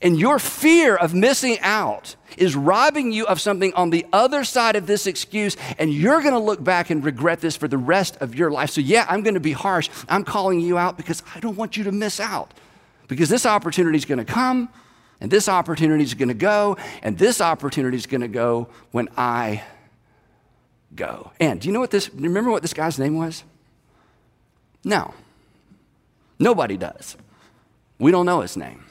And 0.00 0.18
your 0.18 0.38
fear 0.38 0.96
of 0.96 1.14
missing 1.14 1.58
out 1.60 2.16
is 2.36 2.56
robbing 2.56 3.12
you 3.12 3.26
of 3.26 3.40
something 3.40 3.72
on 3.74 3.90
the 3.90 4.06
other 4.12 4.44
side 4.44 4.76
of 4.76 4.86
this 4.86 5.06
excuse, 5.06 5.56
and 5.78 5.92
you're 5.92 6.20
going 6.20 6.34
to 6.34 6.40
look 6.40 6.62
back 6.62 6.90
and 6.90 7.04
regret 7.04 7.40
this 7.40 7.56
for 7.56 7.68
the 7.68 7.78
rest 7.78 8.16
of 8.20 8.34
your 8.34 8.50
life. 8.50 8.70
So, 8.70 8.80
yeah, 8.80 9.06
I'm 9.08 9.22
going 9.22 9.34
to 9.34 9.40
be 9.40 9.52
harsh. 9.52 9.88
I'm 10.08 10.24
calling 10.24 10.60
you 10.60 10.78
out 10.78 10.96
because 10.96 11.22
I 11.34 11.40
don't 11.40 11.56
want 11.56 11.76
you 11.76 11.84
to 11.84 11.92
miss 11.92 12.20
out. 12.20 12.54
Because 13.08 13.28
this 13.28 13.46
opportunity 13.46 13.98
is 13.98 14.04
going 14.04 14.18
to 14.18 14.24
come, 14.24 14.68
and 15.20 15.30
this 15.30 15.48
opportunity 15.48 16.04
is 16.04 16.14
going 16.14 16.28
to 16.28 16.34
go, 16.34 16.76
and 17.02 17.18
this 17.18 17.40
opportunity 17.40 17.96
is 17.96 18.06
going 18.06 18.22
to 18.22 18.28
go 18.28 18.68
when 18.92 19.08
I 19.16 19.62
go. 20.94 21.32
And 21.40 21.60
do 21.60 21.68
you 21.68 21.72
know 21.72 21.80
what 21.80 21.90
this, 21.90 22.12
remember 22.14 22.50
what 22.50 22.62
this 22.62 22.72
guy's 22.72 22.98
name 22.98 23.16
was? 23.16 23.44
No. 24.84 25.14
Nobody 26.38 26.76
does. 26.76 27.16
We 27.98 28.10
don't 28.10 28.26
know 28.26 28.40
his 28.40 28.56
name. 28.56 28.84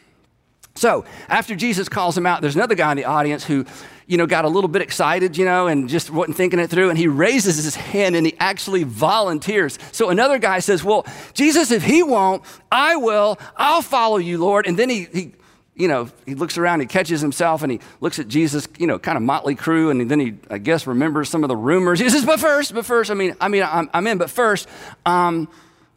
So 0.76 1.06
after 1.30 1.56
Jesus 1.56 1.88
calls 1.88 2.18
him 2.18 2.26
out, 2.26 2.42
there's 2.42 2.56
another 2.56 2.76
guy 2.76 2.92
in 2.92 2.98
the 2.98 3.06
audience 3.06 3.44
who, 3.44 3.66
you 4.08 4.18
know, 4.18 4.26
got 4.26 4.44
a 4.44 4.50
little 4.50 4.68
bit 4.68 4.82
excited, 4.82 5.38
you 5.38 5.46
know, 5.46 5.68
and 5.68 5.88
just 5.88 6.10
wasn't 6.10 6.36
thinking 6.36 6.60
it 6.60 6.70
through. 6.70 6.90
And 6.90 6.98
he 6.98 7.08
raises 7.08 7.64
his 7.64 7.76
hand 7.76 8.16
and 8.16 8.26
he 8.26 8.36
actually 8.40 8.84
volunteers. 8.84 9.78
So 9.92 10.10
another 10.10 10.40
guy 10.40 10.60
says, 10.60 10.84
Well, 10.84 11.06
Jesus, 11.34 11.72
if 11.72 11.84
he 11.84 12.02
won't, 12.02 12.44
I 12.72 12.96
will. 12.96 13.38
I'll 13.56 13.84
follow 13.84 14.18
you, 14.18 14.40
Lord. 14.40 14.66
And 14.66 14.78
then 14.78 14.90
he, 14.90 15.08
he 15.14 15.34
you 15.76 15.88
know, 15.88 16.08
he 16.26 16.36
looks 16.36 16.58
around, 16.58 16.82
he 16.82 16.86
catches 16.86 17.20
himself, 17.22 17.64
and 17.64 17.72
he 17.72 17.80
looks 18.00 18.20
at 18.20 18.28
Jesus, 18.28 18.68
you 18.78 18.86
know, 18.86 19.00
kind 19.00 19.18
of 19.18 19.24
motley 19.24 19.56
crew, 19.56 19.90
and 19.90 20.10
then 20.10 20.20
he, 20.20 20.36
I 20.50 20.60
guess, 20.60 20.86
remembers 20.86 21.30
some 21.30 21.44
of 21.44 21.48
the 21.48 21.56
rumors. 21.56 22.00
He 22.00 22.10
says, 22.10 22.26
"But 22.26 22.40
first, 22.40 22.76
but 22.76 22.86
first, 22.86 23.10
I 23.10 23.16
mean, 23.16 23.36
I 23.42 23.48
mean, 23.48 23.64
I'm, 23.64 23.90
I'm 23.92 24.06
in, 24.06 24.20
but 24.20 24.30
first, 24.30 24.68
um, 25.06 25.48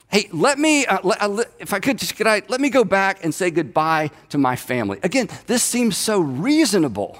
Hey, 0.08 0.28
let 0.32 0.58
me, 0.58 0.86
uh, 0.86 0.98
let, 1.02 1.20
uh, 1.20 1.44
if 1.58 1.72
I 1.72 1.80
could, 1.80 1.98
just 1.98 2.16
could 2.16 2.26
I, 2.26 2.42
let 2.48 2.60
me 2.60 2.70
go 2.70 2.84
back 2.84 3.24
and 3.24 3.34
say 3.34 3.50
goodbye 3.50 4.10
to 4.30 4.38
my 4.38 4.56
family. 4.56 4.98
Again, 5.02 5.28
this 5.46 5.62
seems 5.62 5.96
so 5.96 6.20
reasonable. 6.20 7.18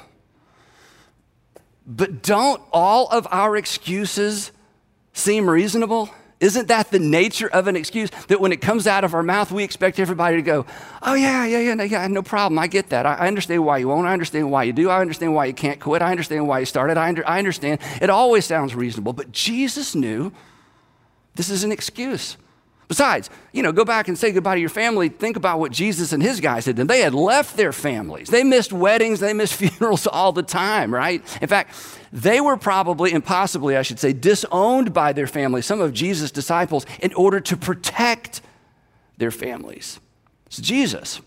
But 1.87 2.23
don't 2.23 2.62
all 2.73 3.09
of 3.09 3.26
our 3.31 3.57
excuses 3.57 4.52
seem 5.12 5.49
reasonable? 5.49 6.11
Isn't 6.38 6.69
that 6.69 6.90
the 6.90 6.99
nature 6.99 7.49
of 7.49 7.66
an 7.66 7.76
excuse? 7.76 8.11
That 8.28 8.40
when 8.40 8.52
it 8.52 8.61
comes 8.61 8.87
out 8.87 9.05
of 9.05 9.14
our 9.14 9.23
mouth, 9.23 9.50
we 9.50 9.64
expect 9.64 9.99
everybody 9.99 10.37
to 10.37 10.43
go, 10.43 10.66
oh, 11.02 11.14
yeah, 11.14 11.47
yeah, 11.47 11.61
yeah, 11.61 11.83
yeah, 11.83 12.07
no 12.09 12.23
problem. 12.23 12.59
I 12.59 12.66
get 12.66 12.90
that. 12.90 13.07
I, 13.07 13.14
I, 13.14 13.26
understand 13.26 13.64
why 13.64 13.78
you 13.78 13.88
won't. 13.88 14.07
I 14.07 14.12
understand 14.12 14.50
why 14.50 14.64
you 14.64 14.75
do. 14.75 14.90
I 14.90 15.00
understand 15.00 15.35
why 15.35 15.47
you 15.47 15.55
can't 15.55 15.81
quit. 15.81 16.02
I 16.02 16.11
understand 16.11 16.47
why 16.47 16.59
you 16.59 16.66
started. 16.66 16.99
I, 16.99 17.09
under, 17.09 17.26
I 17.26 17.38
understand. 17.38 17.81
It 18.02 18.11
always 18.11 18.45
sounds 18.45 18.75
reasonable. 18.75 19.14
But 19.14 19.33
Jesus 19.33 19.95
knew 19.95 20.31
this 21.37 21.49
is 21.49 21.64
an 21.64 21.73
excuse. 21.73 22.37
Besides, 22.88 23.31
you 23.52 23.64
know, 23.64 23.73
go 23.73 23.85
back 23.85 24.07
and 24.07 24.16
say 24.16 24.31
goodbye 24.31 24.55
to 24.55 24.61
your 24.61 24.71
family. 24.71 25.09
Think 25.09 25.37
about 25.37 25.59
what 25.59 25.73
Jesus 25.73 26.12
and 26.12 26.23
his 26.23 26.40
guys 26.40 26.66
did. 26.66 26.78
And 26.78 26.88
they 26.88 27.00
had 27.00 27.14
left 27.14 27.57
their 27.57 27.73
families. 27.73 28.28
They 28.28 28.45
missed 28.45 28.73
weddings, 28.73 29.19
they 29.19 29.33
missed 29.33 29.55
funerals 29.57 30.07
all 30.07 30.33
the 30.33 30.45
time, 30.45 30.95
right? 30.95 31.21
In 31.43 31.49
fact, 31.49 31.75
they 32.12 32.40
were 32.40 32.57
probably, 32.57 33.12
and 33.12 33.25
possibly, 33.25 33.76
I 33.76 33.83
should 33.83 33.99
say, 33.99 34.12
disowned 34.12 34.95
by 34.95 35.12
their 35.12 35.26
families, 35.26 35.66
some 35.66 35.81
of 35.81 35.93
Jesus' 35.93 36.31
disciples, 36.31 36.87
in 37.00 37.12
order 37.14 37.40
to 37.40 37.57
protect 37.57 38.40
their 39.19 39.33
families. 39.33 39.99
It's 40.47 40.59
Jesus. 40.59 41.21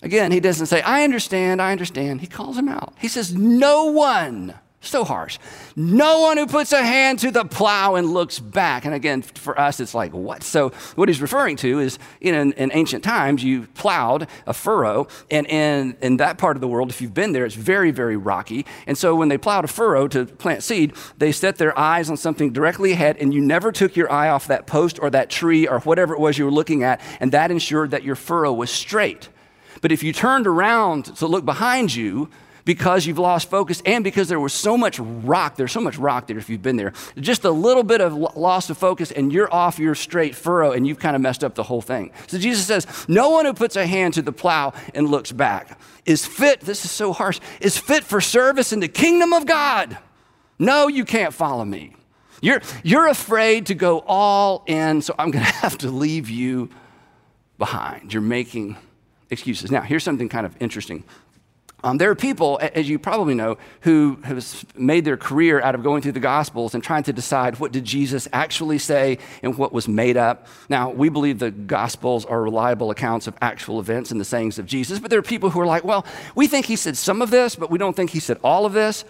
Again, 0.00 0.32
he 0.32 0.40
doesn't 0.40 0.66
say, 0.66 0.80
I 0.82 1.04
understand, 1.04 1.60
I 1.60 1.72
understand. 1.72 2.20
He 2.20 2.26
calls 2.26 2.56
them 2.56 2.68
out. 2.68 2.94
He 2.98 3.08
says, 3.08 3.34
No 3.34 3.84
one 3.86 4.54
so 4.86 5.04
harsh. 5.04 5.38
No 5.76 6.20
one 6.20 6.36
who 6.36 6.46
puts 6.46 6.72
a 6.72 6.82
hand 6.82 7.18
to 7.20 7.30
the 7.30 7.44
plow 7.44 7.94
and 7.94 8.12
looks 8.12 8.38
back. 8.38 8.84
And 8.84 8.94
again, 8.94 9.22
for 9.22 9.58
us, 9.58 9.80
it's 9.80 9.94
like, 9.94 10.12
what? 10.12 10.42
So, 10.42 10.70
what 10.94 11.08
he's 11.08 11.20
referring 11.20 11.56
to 11.56 11.80
is 11.80 11.98
in, 12.20 12.52
in 12.52 12.70
ancient 12.72 13.04
times, 13.04 13.42
you 13.42 13.66
plowed 13.74 14.28
a 14.46 14.54
furrow. 14.54 15.08
And 15.30 15.46
in, 15.46 15.96
in 16.00 16.16
that 16.18 16.38
part 16.38 16.56
of 16.56 16.60
the 16.60 16.68
world, 16.68 16.90
if 16.90 17.00
you've 17.00 17.14
been 17.14 17.32
there, 17.32 17.44
it's 17.44 17.54
very, 17.54 17.90
very 17.90 18.16
rocky. 18.16 18.66
And 18.86 18.96
so, 18.96 19.14
when 19.14 19.28
they 19.28 19.38
plowed 19.38 19.64
a 19.64 19.68
furrow 19.68 20.08
to 20.08 20.26
plant 20.26 20.62
seed, 20.62 20.94
they 21.18 21.32
set 21.32 21.56
their 21.56 21.76
eyes 21.78 22.10
on 22.10 22.16
something 22.16 22.52
directly 22.52 22.92
ahead, 22.92 23.16
and 23.18 23.32
you 23.32 23.40
never 23.40 23.72
took 23.72 23.96
your 23.96 24.10
eye 24.10 24.28
off 24.28 24.46
that 24.46 24.66
post 24.66 24.98
or 25.00 25.10
that 25.10 25.30
tree 25.30 25.66
or 25.66 25.80
whatever 25.80 26.14
it 26.14 26.20
was 26.20 26.38
you 26.38 26.44
were 26.44 26.50
looking 26.50 26.82
at. 26.82 27.00
And 27.20 27.32
that 27.32 27.50
ensured 27.50 27.90
that 27.90 28.04
your 28.04 28.16
furrow 28.16 28.52
was 28.52 28.70
straight. 28.70 29.28
But 29.80 29.92
if 29.92 30.02
you 30.02 30.12
turned 30.12 30.46
around 30.46 31.16
to 31.16 31.26
look 31.26 31.44
behind 31.44 31.94
you, 31.94 32.30
because 32.64 33.06
you've 33.06 33.18
lost 33.18 33.50
focus 33.50 33.82
and 33.84 34.02
because 34.04 34.28
there 34.28 34.40
was 34.40 34.52
so 34.52 34.76
much 34.76 34.98
rock. 34.98 35.56
There's 35.56 35.72
so 35.72 35.80
much 35.80 35.98
rock 35.98 36.26
there 36.26 36.38
if 36.38 36.48
you've 36.48 36.62
been 36.62 36.76
there. 36.76 36.92
Just 37.18 37.44
a 37.44 37.50
little 37.50 37.82
bit 37.82 38.00
of 38.00 38.14
loss 38.14 38.70
of 38.70 38.78
focus 38.78 39.10
and 39.12 39.32
you're 39.32 39.52
off 39.52 39.78
your 39.78 39.94
straight 39.94 40.34
furrow 40.34 40.72
and 40.72 40.86
you've 40.86 40.98
kind 40.98 41.14
of 41.14 41.22
messed 41.22 41.44
up 41.44 41.54
the 41.54 41.62
whole 41.62 41.82
thing. 41.82 42.12
So 42.26 42.38
Jesus 42.38 42.66
says, 42.66 42.86
No 43.08 43.30
one 43.30 43.44
who 43.44 43.52
puts 43.52 43.76
a 43.76 43.86
hand 43.86 44.14
to 44.14 44.22
the 44.22 44.32
plow 44.32 44.72
and 44.94 45.08
looks 45.08 45.32
back 45.32 45.78
is 46.06 46.26
fit, 46.26 46.60
this 46.60 46.84
is 46.84 46.90
so 46.90 47.12
harsh, 47.12 47.40
is 47.60 47.78
fit 47.78 48.04
for 48.04 48.20
service 48.20 48.72
in 48.72 48.80
the 48.80 48.88
kingdom 48.88 49.32
of 49.32 49.46
God. 49.46 49.96
No, 50.58 50.88
you 50.88 51.04
can't 51.04 51.34
follow 51.34 51.64
me. 51.64 51.96
You're, 52.40 52.60
you're 52.82 53.08
afraid 53.08 53.66
to 53.66 53.74
go 53.74 54.04
all 54.06 54.64
in, 54.66 55.00
so 55.00 55.14
I'm 55.18 55.30
going 55.30 55.44
to 55.44 55.50
have 55.52 55.78
to 55.78 55.90
leave 55.90 56.28
you 56.28 56.70
behind. 57.58 58.12
You're 58.12 58.22
making 58.22 58.76
excuses. 59.30 59.70
Now, 59.70 59.80
here's 59.82 60.04
something 60.04 60.28
kind 60.28 60.44
of 60.46 60.54
interesting. 60.60 61.04
Um, 61.84 61.98
there 61.98 62.10
are 62.10 62.14
people, 62.14 62.58
as 62.62 62.88
you 62.88 62.98
probably 62.98 63.34
know, 63.34 63.58
who 63.82 64.18
have 64.24 64.64
made 64.74 65.04
their 65.04 65.18
career 65.18 65.60
out 65.60 65.74
of 65.74 65.82
going 65.82 66.00
through 66.00 66.12
the 66.12 66.20
Gospels 66.20 66.74
and 66.74 66.82
trying 66.82 67.02
to 67.02 67.12
decide 67.12 67.60
what 67.60 67.72
did 67.72 67.84
Jesus 67.84 68.26
actually 68.32 68.78
say 68.78 69.18
and 69.42 69.58
what 69.58 69.70
was 69.70 69.86
made 69.86 70.16
up. 70.16 70.46
Now, 70.70 70.88
we 70.88 71.10
believe 71.10 71.38
the 71.38 71.50
Gospels 71.50 72.24
are 72.24 72.42
reliable 72.42 72.90
accounts 72.90 73.26
of 73.26 73.34
actual 73.42 73.80
events 73.80 74.10
and 74.10 74.18
the 74.18 74.24
sayings 74.24 74.58
of 74.58 74.64
Jesus, 74.64 74.98
but 74.98 75.10
there 75.10 75.18
are 75.18 75.22
people 75.22 75.50
who 75.50 75.60
are 75.60 75.66
like, 75.66 75.84
well, 75.84 76.06
we 76.34 76.46
think 76.46 76.64
he 76.64 76.76
said 76.76 76.96
some 76.96 77.20
of 77.20 77.30
this, 77.30 77.54
but 77.54 77.70
we 77.70 77.76
don't 77.76 77.94
think 77.94 78.08
he 78.08 78.20
said 78.20 78.38
all 78.42 78.64
of 78.64 78.72
this. 78.72 79.04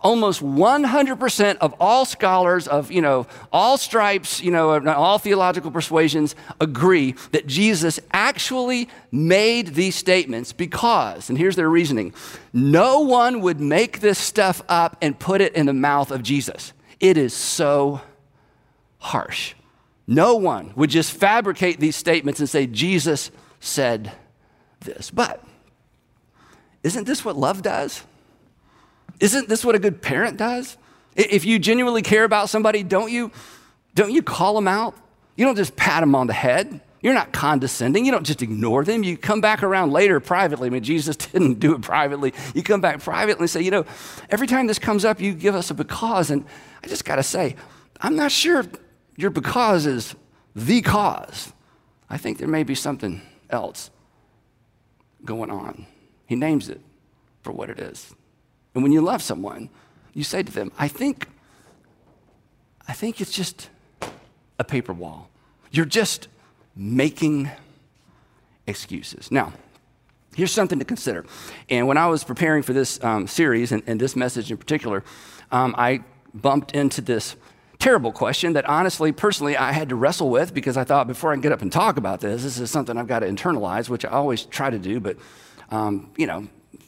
Almost 0.00 0.42
100% 0.42 1.56
of 1.58 1.74
all 1.80 2.04
scholars 2.04 2.66
of, 2.68 2.90
you 2.90 3.00
know, 3.00 3.26
all 3.52 3.76
stripes, 3.76 4.40
you 4.40 4.50
know, 4.50 4.84
all 4.88 5.18
theological 5.18 5.70
persuasions 5.70 6.34
agree 6.60 7.14
that 7.32 7.46
Jesus 7.46 8.00
actually 8.12 8.88
made 9.10 9.74
these 9.74 9.94
statements 9.94 10.52
because, 10.52 11.28
and 11.28 11.38
here's 11.38 11.56
their 11.56 11.70
reasoning, 11.70 12.14
no 12.52 13.00
one 13.00 13.40
would 13.40 13.60
make 13.60 14.00
this 14.00 14.18
stuff 14.18 14.62
up 14.68 14.96
and 15.00 15.18
put 15.18 15.40
it 15.40 15.54
in 15.54 15.66
the 15.66 15.72
mouth 15.72 16.10
of 16.10 16.22
Jesus. 16.22 16.72
It 17.00 17.16
is 17.16 17.34
so 17.34 18.00
harsh. 18.98 19.54
No 20.06 20.36
one 20.36 20.72
would 20.76 20.90
just 20.90 21.12
fabricate 21.12 21.80
these 21.80 21.96
statements 21.96 22.40
and 22.40 22.48
say, 22.48 22.66
Jesus 22.66 23.30
said 23.60 24.12
this. 24.80 25.10
But 25.10 25.42
isn't 26.82 27.04
this 27.04 27.24
what 27.24 27.36
love 27.36 27.62
does? 27.62 28.04
Isn't 29.20 29.48
this 29.48 29.64
what 29.64 29.74
a 29.74 29.78
good 29.78 30.02
parent 30.02 30.36
does? 30.36 30.76
If 31.14 31.44
you 31.44 31.58
genuinely 31.58 32.02
care 32.02 32.24
about 32.24 32.50
somebody, 32.50 32.82
don't 32.82 33.10
you, 33.10 33.30
don't 33.94 34.12
you 34.12 34.22
call 34.22 34.54
them 34.54 34.68
out? 34.68 34.94
You 35.36 35.44
don't 35.44 35.56
just 35.56 35.76
pat 35.76 36.02
them 36.02 36.14
on 36.14 36.26
the 36.26 36.32
head. 36.32 36.80
You're 37.00 37.14
not 37.14 37.32
condescending. 37.32 38.04
You 38.04 38.12
don't 38.12 38.26
just 38.26 38.42
ignore 38.42 38.84
them. 38.84 39.02
You 39.02 39.16
come 39.16 39.40
back 39.40 39.62
around 39.62 39.92
later 39.92 40.18
privately. 40.18 40.66
I 40.66 40.70
mean, 40.70 40.82
Jesus 40.82 41.16
didn't 41.32 41.60
do 41.60 41.74
it 41.74 41.82
privately. 41.82 42.34
You 42.54 42.62
come 42.62 42.80
back 42.80 43.00
privately 43.00 43.44
and 43.44 43.50
say, 43.50 43.62
you 43.62 43.70
know, 43.70 43.86
every 44.28 44.46
time 44.46 44.66
this 44.66 44.78
comes 44.78 45.04
up, 45.04 45.20
you 45.20 45.32
give 45.32 45.54
us 45.54 45.70
a 45.70 45.74
because. 45.74 46.30
And 46.30 46.44
I 46.82 46.88
just 46.88 47.04
got 47.04 47.16
to 47.16 47.22
say, 47.22 47.56
I'm 48.00 48.16
not 48.16 48.32
sure 48.32 48.64
your 49.16 49.30
because 49.30 49.86
is 49.86 50.14
the 50.54 50.82
cause. 50.82 51.52
I 52.10 52.18
think 52.18 52.38
there 52.38 52.48
may 52.48 52.62
be 52.62 52.74
something 52.74 53.22
else 53.50 53.90
going 55.24 55.50
on. 55.50 55.86
He 56.26 56.34
names 56.34 56.68
it 56.68 56.80
for 57.42 57.52
what 57.52 57.70
it 57.70 57.78
is. 57.78 58.14
And 58.76 58.82
when 58.82 58.92
you 58.92 59.00
love 59.00 59.22
someone, 59.22 59.70
you 60.12 60.22
say 60.22 60.42
to 60.42 60.52
them, 60.52 60.70
I 60.78 60.86
think, 60.86 61.28
I 62.86 62.92
think 62.92 63.22
it's 63.22 63.32
just 63.32 63.70
a 64.58 64.64
paper 64.64 64.92
wall. 64.92 65.30
You're 65.70 65.86
just 65.86 66.28
making 66.76 67.50
excuses. 68.66 69.32
Now, 69.32 69.54
here's 70.34 70.52
something 70.52 70.78
to 70.78 70.84
consider. 70.84 71.24
And 71.70 71.88
when 71.88 71.96
I 71.96 72.06
was 72.08 72.22
preparing 72.22 72.62
for 72.62 72.74
this 72.74 73.02
um, 73.02 73.26
series 73.26 73.72
and, 73.72 73.82
and, 73.86 73.98
this 73.98 74.14
message 74.14 74.50
in 74.50 74.58
particular, 74.58 75.02
um, 75.50 75.74
I 75.78 76.04
bumped 76.34 76.72
into 76.72 77.00
this 77.00 77.34
terrible 77.78 78.12
question 78.12 78.52
that 78.52 78.66
honestly, 78.66 79.10
personally, 79.10 79.56
I 79.56 79.72
had 79.72 79.88
to 79.88 79.96
wrestle 79.96 80.28
with 80.28 80.52
because 80.52 80.76
I 80.76 80.84
thought 80.84 81.06
before 81.06 81.32
I 81.32 81.34
can 81.34 81.40
get 81.40 81.52
up 81.52 81.62
and 81.62 81.72
talk 81.72 81.96
about 81.96 82.20
this, 82.20 82.42
this 82.42 82.58
is 82.58 82.70
something 82.70 82.98
I've 82.98 83.06
got 83.06 83.20
to 83.20 83.26
internalize, 83.26 83.88
which 83.88 84.04
I 84.04 84.10
always 84.10 84.44
try 84.44 84.68
to 84.68 84.78
do, 84.78 85.00
but 85.00 85.16
um, 85.70 86.10
you 86.18 86.26
know, 86.26 86.46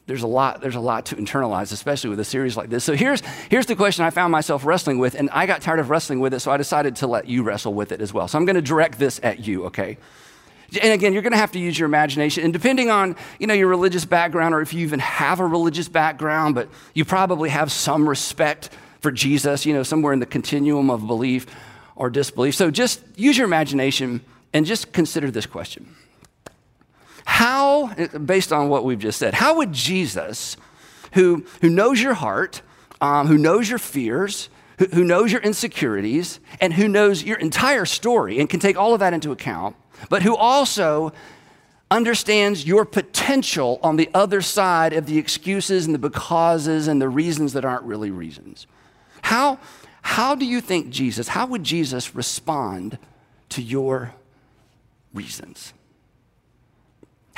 there's 0.09 0.23
a 0.23 0.27
lot 0.27 0.61
there's 0.61 0.75
a 0.75 0.81
lot 0.81 1.07
to 1.07 1.17
internalize 1.17 1.71
especially 1.71 2.11
with 2.11 2.19
a 2.19 2.25
series 2.25 2.57
like 2.57 2.71
this. 2.71 2.83
So 2.83 2.97
here's 2.97 3.21
here's 3.51 3.67
the 3.67 3.77
question 3.77 4.05
i 4.05 4.11
found 4.11 4.33
myself 4.33 4.65
wrestling 4.65 4.99
with 4.99 5.15
and 5.15 5.31
i 5.31 5.47
got 5.47 5.61
tired 5.61 5.79
of 5.79 5.91
wrestling 5.91 6.19
with 6.19 6.35
it 6.35 6.41
so 6.41 6.51
i 6.51 6.57
decided 6.57 6.97
to 6.97 7.07
let 7.07 7.29
you 7.29 7.43
wrestle 7.43 7.75
with 7.75 7.93
it 7.93 8.01
as 8.01 8.13
well. 8.13 8.27
So 8.27 8.39
i'm 8.39 8.45
going 8.45 8.57
to 8.57 8.63
direct 8.63 8.99
this 8.99 9.21
at 9.23 9.47
you 9.47 9.67
okay? 9.67 9.99
And 10.83 10.93
again 10.93 11.13
you're 11.13 11.23
going 11.23 11.33
to 11.33 11.39
have 11.39 11.53
to 11.53 11.59
use 11.59 11.79
your 11.79 11.87
imagination 11.87 12.43
and 12.43 12.53
depending 12.53 12.91
on 12.91 13.15
you 13.39 13.47
know 13.47 13.55
your 13.55 13.69
religious 13.69 14.05
background 14.05 14.55
or 14.55 14.63
if 14.63 14.75
you 14.75 14.81
even 14.81 14.99
have 14.99 15.41
a 15.41 15.47
religious 15.47 15.89
background 15.89 16.55
but 16.57 16.69
you 16.95 17.05
probably 17.05 17.51
have 17.51 17.71
some 17.71 18.09
respect 18.09 18.71
for 19.01 19.13
jesus 19.13 19.65
you 19.65 19.75
know 19.75 19.83
somewhere 19.83 20.13
in 20.13 20.19
the 20.19 20.27
continuum 20.27 20.91
of 20.91 21.07
belief 21.07 21.47
or 21.99 22.09
disbelief. 22.09 22.55
So 22.55 22.71
just 22.71 23.03
use 23.17 23.37
your 23.37 23.45
imagination 23.45 24.23
and 24.55 24.65
just 24.65 24.93
consider 24.93 25.31
this 25.31 25.45
question 25.45 25.95
how, 27.29 27.89
based 28.25 28.55
on 28.55 28.71
what 28.71 28.85
we've 28.85 28.99
just 28.99 29.19
said, 29.19 29.35
how 29.35 29.59
would 29.59 29.71
Jesus, 29.71 30.57
who, 31.13 31.45
who 31.61 31.69
knows 31.69 32.01
your 32.01 32.15
heart, 32.15 32.63
um, 33.03 33.27
who 33.27 33.37
knows 33.37 33.69
your 33.69 33.79
fears, 33.79 34.49
who, 34.79 34.87
who 34.87 35.05
knows 35.05 35.31
your 35.31 35.43
insecurities, 35.43 36.41
and 36.59 36.73
who 36.73 36.89
knows 36.89 37.23
your 37.23 37.37
entire 37.39 37.85
story 37.85 38.41
and 38.41 38.49
can 38.49 38.61
take 38.61 38.79
all 38.79 38.95
of 38.95 39.01
that 39.01 39.13
into 39.13 39.31
account, 39.31 39.77
but 40.09 40.23
who 40.23 40.35
also 40.35 41.13
understands 41.91 42.67
your 42.67 42.87
potential 42.87 43.79
on 43.83 43.97
the 43.97 44.09
other 44.15 44.41
side 44.41 44.95
of 44.95 45.05
the 45.05 45.19
excuses 45.19 45.85
and 45.85 45.95
the 45.95 45.99
becauses 45.99 46.89
and 46.89 47.01
the 47.01 47.11
reasons 47.11 47.53
that 47.53 47.63
aren't 47.63 47.85
really 47.85 48.11
reasons. 48.11 48.67
How, 49.21 49.59
how 50.01 50.35
do 50.35 50.47
you 50.47 50.63
think 50.63 50.89
Jesus, 50.89 51.29
how 51.29 51.47
would 51.47 51.63
Jesus 51.63 52.15
respond 52.15 52.97
to 53.51 53.61
your 53.61 54.15
reasons? 55.13 55.75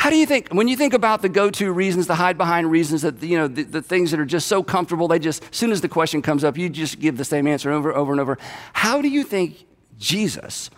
How 0.01 0.09
do 0.09 0.17
you 0.17 0.25
think, 0.25 0.49
when 0.49 0.67
you 0.67 0.79
think 0.79 0.95
about 0.95 1.21
the 1.21 1.29
go 1.29 1.51
to 1.51 1.71
reasons, 1.71 2.07
the 2.07 2.15
hide 2.15 2.39
behind 2.39 2.71
reasons, 2.71 3.03
that, 3.03 3.23
you 3.23 3.37
know, 3.37 3.47
the, 3.47 3.65
the, 3.65 3.83
things 3.83 4.13
that 4.13 4.19
are 4.19 4.25
just 4.25 4.47
so 4.47 4.63
comfortable, 4.63 5.09
they 5.09 5.19
just, 5.19 5.43
as 5.45 5.55
soon 5.55 5.71
as 5.71 5.83
the 5.83 5.91
question 5.91 6.23
comes 6.23 6.43
up, 6.43 6.57
you 6.57 6.71
just 6.71 7.01
give 7.01 7.19
the 7.19 7.25
same 7.25 7.47
answer 7.47 7.71
over, 7.71 7.95
over 7.95 8.11
and 8.11 8.19
over. 8.19 8.39
How 8.73 9.03
do 9.03 9.09
you 9.09 9.23
think 9.23 9.67
Jesus 9.99 10.71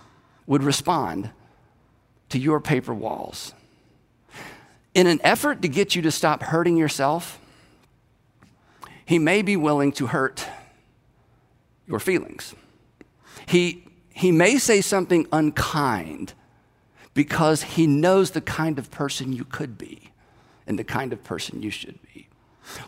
would 0.49 0.65
respond 0.65 1.31
to 2.31 2.39
your 2.41 2.59
paper 2.59 2.93
walls? 2.93 3.55
In 4.93 5.07
an 5.07 5.21
effort 5.23 5.63
to 5.63 5.69
get 5.69 5.95
you 5.95 6.03
to 6.03 6.11
stop 6.11 6.43
hurting 6.43 6.77
yourself, 6.77 7.39
he 9.05 9.21
may 9.21 9.41
be 9.43 9.57
willing 9.57 9.93
to 9.93 10.09
hurt 10.09 10.45
your 11.87 12.01
feelings. 12.01 12.57
He, 13.47 13.85
he 14.09 14.33
may 14.33 14.59
say 14.59 14.81
something 14.81 15.29
unkind 15.31 16.35
because 17.15 17.63
he 17.63 17.87
knows 17.87 18.31
the 18.31 18.41
kind 18.41 18.79
of 18.79 18.91
person 18.91 19.33
you 19.33 19.45
could 19.45 19.77
be 19.77 20.11
and 20.67 20.79
the 20.79 20.85
kind 20.85 21.13
of 21.13 21.23
person 21.25 21.63
you 21.63 21.71
should 21.71 21.99
be. 22.15 22.29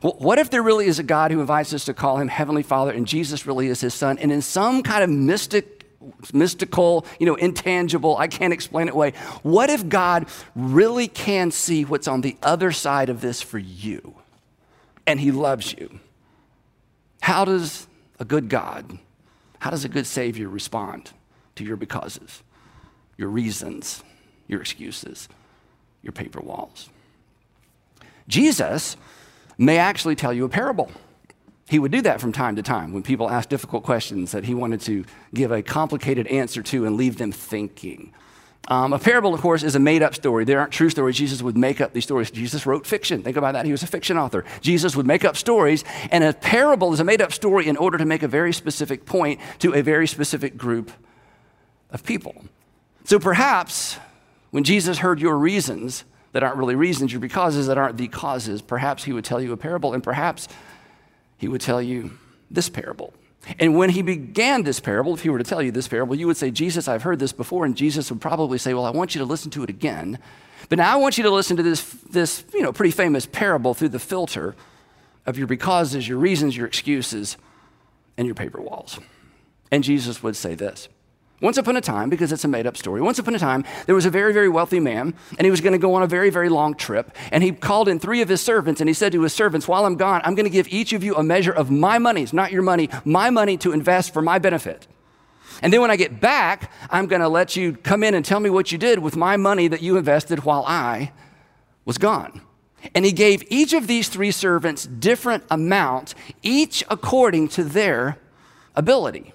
Well, 0.03 0.17
what 0.19 0.39
if 0.39 0.51
there 0.51 0.63
really 0.63 0.87
is 0.87 0.99
a 0.99 1.03
God 1.03 1.31
who 1.31 1.41
invites 1.41 1.75
us 1.75 1.85
to 1.87 1.95
call 1.95 2.19
him 2.19 2.29
Heavenly 2.29 2.63
Father 2.63 2.93
and 2.93 3.07
Jesus 3.07 3.47
really 3.47 3.69
is 3.69 3.81
his 3.81 3.93
son? 3.93 4.19
And 4.19 4.33
in 4.33 4.41
some 4.41 4.83
kind 4.83 5.03
of 5.03 5.11
mystic, 5.11 5.87
mystical, 6.33 7.05
you 7.19 7.27
know, 7.27 7.35
intangible, 7.35 8.17
I 8.17 8.29
can't 8.29 8.53
explain 8.53 8.89
it 8.89 8.97
way, 8.97 9.13
what 9.43 9.71
if 9.71 9.89
God 9.89 10.27
really 10.55 11.09
can 11.09 11.51
see 11.51 11.85
what's 11.85 12.09
on 12.09 12.21
the 12.21 12.37
other 12.43 12.73
side 12.73 13.09
of 13.09 13.21
this 13.21 13.43
for 13.43 13.59
you 13.59 14.15
and 15.07 15.21
he 15.21 15.31
loves 15.31 15.73
you? 15.73 16.01
How 17.21 17.45
does 17.45 17.87
a 18.19 18.25
good 18.25 18.49
God, 18.49 18.99
how 19.59 19.71
does 19.71 19.85
a 19.85 19.89
good 19.89 20.07
Savior 20.07 20.49
respond 20.49 21.11
to 21.57 21.65
your 21.65 21.77
becauses, 21.77 22.43
your 23.17 23.29
reasons? 23.29 24.03
Your 24.47 24.61
excuses, 24.61 25.29
your 26.03 26.13
paper 26.13 26.41
walls. 26.41 26.91
Jesus 28.29 28.97
may 29.59 29.79
actually 29.79 30.17
tell 30.17 30.33
you 30.33 30.45
a 30.45 30.49
parable. 30.49 30.91
He 31.69 31.79
would 31.79 31.93
do 31.93 32.03
that 32.03 32.21
from 32.21 32.33
time 32.33 32.57
to 32.57 32.63
time 32.63 32.93
when 32.93 33.03
people 33.03 33.31
asked 33.31 33.49
difficult 33.49 33.85
questions 33.85 34.33
that 34.33 34.45
he 34.45 34.55
wanted 34.55 34.81
to 34.83 35.05
give 35.33 35.51
a 35.51 35.63
complicated 35.63 36.27
answer 36.27 36.63
to 36.63 36.85
and 36.85 36.97
leave 36.97 37.17
them 37.17 37.33
thinking. 37.33 38.13
Um, 38.69 38.95
a 38.95 38.99
parable, 38.99 39.35
of 39.35 39.41
course, 39.41 39.63
is 39.63 39.75
a 39.75 39.79
made 39.79 40.03
up 40.03 40.15
story. 40.15 40.45
There 40.45 40.59
aren't 40.59 40.73
true 40.73 40.89
stories. 40.89 41.17
Jesus 41.17 41.43
would 41.43 41.57
make 41.57 41.81
up 41.83 41.93
these 41.93 42.05
stories. 42.05 42.31
Jesus 42.31 42.65
wrote 42.65 42.87
fiction. 42.87 43.23
Think 43.23 43.37
about 43.37 43.53
that. 43.53 43.67
He 43.67 43.73
was 43.73 43.83
a 43.83 43.87
fiction 43.87 44.17
author. 44.17 44.45
Jesus 44.63 44.97
would 44.97 45.07
make 45.07 45.25
up 45.25 45.37
stories, 45.37 45.85
and 46.11 46.25
a 46.25 46.33
parable 46.33 46.93
is 46.95 47.01
a 47.01 47.05
made 47.05 47.21
up 47.21 47.33
story 47.33 47.67
in 47.67 47.77
order 47.77 47.99
to 47.99 48.07
make 48.07 48.23
a 48.23 48.29
very 48.29 48.55
specific 48.55 49.05
point 49.05 49.39
to 49.59 49.75
a 49.75 49.83
very 49.83 50.07
specific 50.07 50.57
group 50.57 50.91
of 51.91 52.05
people. 52.05 52.35
So 53.05 53.19
perhaps 53.19 53.99
when 54.55 54.63
Jesus 54.63 54.99
heard 54.99 55.21
your 55.21 55.37
reasons 55.37 56.05
that 56.31 56.45
aren't 56.45 56.59
really 56.59 56.77
reasons, 56.77 57.11
your 57.11 57.21
becauses 57.21 57.67
that 57.67 57.77
aren't 57.77 57.97
the 57.97 58.07
causes, 58.07 58.63
perhaps 58.63 59.03
he 59.03 59.13
would 59.13 59.25
tell 59.25 59.41
you 59.41 59.51
a 59.51 59.57
parable, 59.57 59.93
and 59.93 60.01
perhaps 60.01 60.47
he 61.37 61.49
would 61.49 61.61
tell 61.61 61.83
you 61.83 62.17
this 62.53 62.69
parable. 62.69 63.13
And 63.59 63.77
when 63.77 63.91
he 63.91 64.01
began 64.01 64.63
this 64.63 64.79
parable, 64.79 65.13
if 65.13 65.23
he 65.23 65.29
were 65.29 65.39
to 65.39 65.45
tell 65.45 65.61
you 65.61 65.73
this 65.73 65.89
parable, 65.89 66.15
you 66.15 66.29
would 66.29 66.37
say, 66.37 66.53
Jesus, 66.53 66.87
I've 66.87 67.03
heard 67.03 67.19
this 67.19 67.33
before. 67.33 67.65
And 67.65 67.77
Jesus 67.77 68.13
would 68.13 68.21
probably 68.21 68.59
say, 68.59 68.75
Well, 68.75 68.85
I 68.85 68.91
want 68.91 69.17
you 69.17 69.19
to 69.19 69.25
listen 69.25 69.51
to 69.51 69.65
it 69.65 69.71
again. 69.71 70.21
But 70.69 70.79
now 70.79 70.93
I 70.93 70.97
want 71.01 71.19
you 71.19 71.25
to 71.25 71.33
listen 71.33 71.57
to 71.57 71.65
this, 71.65 71.83
this 72.09 72.45
you 72.55 72.63
know, 72.63 72.73
pretty 72.73 72.93
famous 72.93 73.27
parable 73.27 73.75
through 73.75 73.89
the 73.89 73.99
filter 73.99 74.55
of 75.27 75.37
your 75.37 75.49
becauses, 75.49 76.07
your 76.07 76.19
reasons, 76.19 76.57
your 76.57 76.69
excuses, 76.69 77.37
and 78.17 78.25
your 78.25 78.37
paper 78.37 78.61
walls. 78.61 79.01
And 79.73 79.83
Jesus 79.83 80.23
would 80.23 80.37
say 80.37 80.55
this 80.55 80.89
once 81.41 81.59
upon 81.59 81.77
a 81.77 81.81
time, 81.81 82.09
because 82.09 82.33
it's 82.33 82.45
a 82.45 82.49
made 82.49 82.67
up 82.67 82.77
story, 82.77 83.01
once 83.01 83.19
upon 83.19 83.35
a 83.35 83.39
time, 83.39 83.65
there 83.87 83.95
was 83.95 84.07
a 84.07 84.11
very, 84.11 84.33
very 84.33 84.49
wealthy 84.49 84.81
man, 84.81 85.15
and 85.37 85.45
he 85.45 85.51
was 85.51 85.61
going 85.61 85.73
to 85.73 85.79
go 85.79 85.95
on 85.95 86.03
a 86.03 86.07
very, 86.07 86.31
very 86.31 86.49
long 86.49 86.75
trip. 86.75 87.15
And 87.33 87.43
he 87.43 87.53
called 87.53 87.89
in 87.89 87.99
three 87.99 88.23
of 88.23 88.29
his 88.29 88.41
servants, 88.41 88.81
and 88.81 88.89
he 88.89 88.95
said 88.95 89.13
to 89.13 89.23
his 89.23 89.35
servants, 89.35 89.69
While 89.69 89.85
I'm 89.85 89.97
gone, 89.97 90.23
I'm 90.25 90.35
going 90.35 90.47
to 90.47 90.51
give 90.51 90.69
each 90.69 90.93
of 90.93 91.05
you 91.05 91.15
a 91.17 91.23
measure 91.23 91.53
of 91.53 91.71
my 91.71 91.99
monies, 91.99 92.33
not 92.33 92.51
your 92.51 92.63
money, 92.63 92.89
my 93.05 93.31
money 93.31 93.57
to 93.59 93.73
invest 93.73 94.15
for 94.15 94.23
my 94.23 94.39
benefit. 94.39 94.87
And 95.61 95.73
then 95.73 95.81
when 95.83 95.91
I 95.91 95.97
get 95.97 96.21
back, 96.21 96.73
I'm 96.89 97.07
going 97.07 97.21
to 97.21 97.29
let 97.29 97.57
you 97.57 97.75
come 97.75 98.03
in 98.03 98.15
and 98.15 98.25
tell 98.25 98.41
me 98.41 98.49
what 98.49 98.73
you 98.73 98.79
did 98.79 99.01
with 99.01 99.15
my 99.15 99.37
money 99.37 99.69
that 99.69 99.83
you 99.83 99.97
invested 99.97 100.45
while 100.45 100.65
I 100.67 101.13
was 101.85 101.99
gone. 101.99 102.41
And 102.95 103.05
he 103.05 103.13
gave 103.13 103.45
each 103.51 103.75
of 103.75 103.87
these 103.87 104.09
three 104.09 104.31
servants 104.31 104.87
different 104.87 105.45
amounts, 105.51 106.15
each 106.43 106.85
according 106.89 107.49
to 107.49 107.65
their 107.65 108.19
ability. 108.75 109.34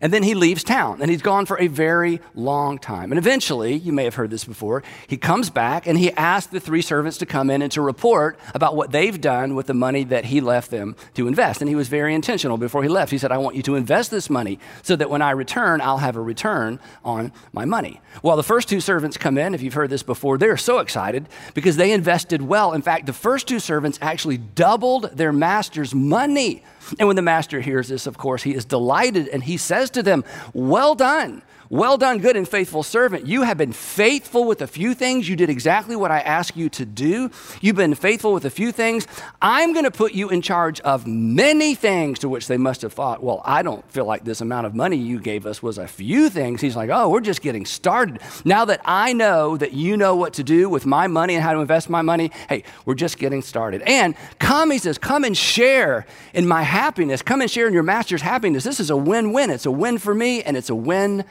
And 0.00 0.12
then 0.12 0.22
he 0.22 0.34
leaves 0.34 0.62
town 0.62 1.02
and 1.02 1.10
he's 1.10 1.22
gone 1.22 1.44
for 1.44 1.58
a 1.58 1.66
very 1.66 2.20
long 2.34 2.78
time. 2.78 3.10
And 3.10 3.18
eventually, 3.18 3.74
you 3.74 3.92
may 3.92 4.04
have 4.04 4.14
heard 4.14 4.30
this 4.30 4.44
before, 4.44 4.84
he 5.08 5.16
comes 5.16 5.50
back 5.50 5.88
and 5.88 5.98
he 5.98 6.12
asks 6.12 6.52
the 6.52 6.60
three 6.60 6.82
servants 6.82 7.18
to 7.18 7.26
come 7.26 7.50
in 7.50 7.62
and 7.62 7.72
to 7.72 7.82
report 7.82 8.38
about 8.54 8.76
what 8.76 8.92
they've 8.92 9.20
done 9.20 9.56
with 9.56 9.66
the 9.66 9.74
money 9.74 10.04
that 10.04 10.26
he 10.26 10.40
left 10.40 10.70
them 10.70 10.94
to 11.14 11.26
invest. 11.26 11.60
And 11.60 11.68
he 11.68 11.74
was 11.74 11.88
very 11.88 12.14
intentional 12.14 12.58
before 12.58 12.84
he 12.84 12.88
left. 12.88 13.10
He 13.10 13.18
said, 13.18 13.32
I 13.32 13.38
want 13.38 13.56
you 13.56 13.62
to 13.64 13.74
invest 13.74 14.12
this 14.12 14.30
money 14.30 14.60
so 14.82 14.94
that 14.94 15.10
when 15.10 15.20
I 15.20 15.32
return, 15.32 15.80
I'll 15.80 15.98
have 15.98 16.14
a 16.14 16.22
return 16.22 16.78
on 17.04 17.32
my 17.52 17.64
money. 17.64 18.00
Well, 18.22 18.36
the 18.36 18.44
first 18.44 18.68
two 18.68 18.80
servants 18.80 19.16
come 19.16 19.36
in, 19.36 19.52
if 19.52 19.62
you've 19.62 19.74
heard 19.74 19.90
this 19.90 20.04
before, 20.04 20.38
they're 20.38 20.56
so 20.56 20.78
excited 20.78 21.28
because 21.54 21.76
they 21.76 21.90
invested 21.90 22.42
well. 22.42 22.72
In 22.72 22.82
fact, 22.82 23.06
the 23.06 23.12
first 23.12 23.48
two 23.48 23.58
servants 23.58 23.98
actually 24.00 24.38
doubled 24.38 25.10
their 25.16 25.32
master's 25.32 25.92
money 25.92 26.62
and 26.98 27.06
when 27.06 27.16
the 27.16 27.22
master 27.22 27.60
hears 27.60 27.88
this, 27.88 28.06
of 28.06 28.18
course, 28.18 28.42
he 28.42 28.54
is 28.54 28.64
delighted 28.64 29.28
and 29.28 29.42
he 29.42 29.56
says 29.56 29.90
to 29.90 30.02
them, 30.02 30.24
Well 30.52 30.94
done. 30.94 31.42
Well 31.70 31.98
done, 31.98 32.20
good 32.20 32.34
and 32.34 32.48
faithful 32.48 32.82
servant. 32.82 33.26
You 33.26 33.42
have 33.42 33.58
been 33.58 33.74
faithful 33.74 34.44
with 34.44 34.62
a 34.62 34.66
few 34.66 34.94
things. 34.94 35.28
You 35.28 35.36
did 35.36 35.50
exactly 35.50 35.96
what 35.96 36.10
I 36.10 36.20
asked 36.20 36.56
you 36.56 36.70
to 36.70 36.86
do. 36.86 37.30
You've 37.60 37.76
been 37.76 37.94
faithful 37.94 38.32
with 38.32 38.46
a 38.46 38.50
few 38.50 38.72
things. 38.72 39.06
I'm 39.42 39.74
going 39.74 39.84
to 39.84 39.90
put 39.90 40.14
you 40.14 40.30
in 40.30 40.40
charge 40.40 40.80
of 40.80 41.06
many 41.06 41.74
things 41.74 42.20
to 42.20 42.28
which 42.30 42.48
they 42.48 42.56
must 42.56 42.80
have 42.80 42.94
thought, 42.94 43.22
well, 43.22 43.42
I 43.44 43.60
don't 43.62 43.86
feel 43.92 44.06
like 44.06 44.24
this 44.24 44.40
amount 44.40 44.66
of 44.66 44.74
money 44.74 44.96
you 44.96 45.20
gave 45.20 45.44
us 45.44 45.62
was 45.62 45.76
a 45.76 45.86
few 45.86 46.30
things. 46.30 46.62
He's 46.62 46.74
like, 46.74 46.88
oh, 46.88 47.10
we're 47.10 47.20
just 47.20 47.42
getting 47.42 47.66
started. 47.66 48.20
Now 48.46 48.64
that 48.64 48.80
I 48.86 49.12
know 49.12 49.58
that 49.58 49.74
you 49.74 49.98
know 49.98 50.16
what 50.16 50.32
to 50.34 50.42
do 50.42 50.70
with 50.70 50.86
my 50.86 51.06
money 51.06 51.34
and 51.34 51.42
how 51.42 51.52
to 51.52 51.58
invest 51.58 51.90
my 51.90 52.00
money, 52.00 52.30
hey, 52.48 52.64
we're 52.86 52.94
just 52.94 53.18
getting 53.18 53.42
started. 53.42 53.82
And 53.82 54.14
come, 54.38 54.70
he 54.70 54.78
says, 54.78 54.96
come 54.96 55.22
and 55.22 55.36
share 55.36 56.06
in 56.32 56.48
my 56.48 56.62
happiness. 56.62 57.20
Come 57.20 57.42
and 57.42 57.50
share 57.50 57.68
in 57.68 57.74
your 57.74 57.82
master's 57.82 58.22
happiness. 58.22 58.64
This 58.64 58.80
is 58.80 58.88
a 58.88 58.96
win 58.96 59.34
win. 59.34 59.50
It's 59.50 59.66
a 59.66 59.70
win 59.70 59.98
for 59.98 60.14
me 60.14 60.42
and 60.42 60.56
it's 60.56 60.70
a 60.70 60.74
win 60.74 61.26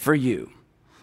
for 0.00 0.14
you. 0.14 0.50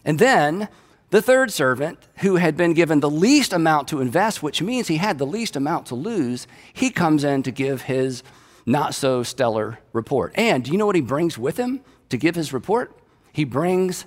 And 0.03 0.17
then 0.17 0.69
the 1.11 1.21
third 1.21 1.53
servant, 1.53 1.99
who 2.17 2.37
had 2.37 2.57
been 2.57 2.73
given 2.73 2.99
the 2.99 3.09
least 3.09 3.53
amount 3.53 3.87
to 3.89 4.01
invest, 4.01 4.41
which 4.41 4.61
means 4.61 4.87
he 4.87 4.97
had 4.97 5.19
the 5.19 5.25
least 5.25 5.55
amount 5.55 5.85
to 5.87 5.95
lose, 5.95 6.47
he 6.73 6.89
comes 6.89 7.23
in 7.23 7.43
to 7.43 7.51
give 7.51 7.83
his 7.83 8.23
not 8.65 8.95
so 8.95 9.21
stellar 9.21 9.79
report. 9.93 10.33
And 10.35 10.63
do 10.63 10.71
you 10.71 10.79
know 10.79 10.87
what 10.87 10.95
he 10.95 11.01
brings 11.01 11.37
with 11.37 11.57
him 11.57 11.81
to 12.09 12.17
give 12.17 12.33
his 12.33 12.51
report? 12.51 12.99
He 13.31 13.43
brings 13.43 14.05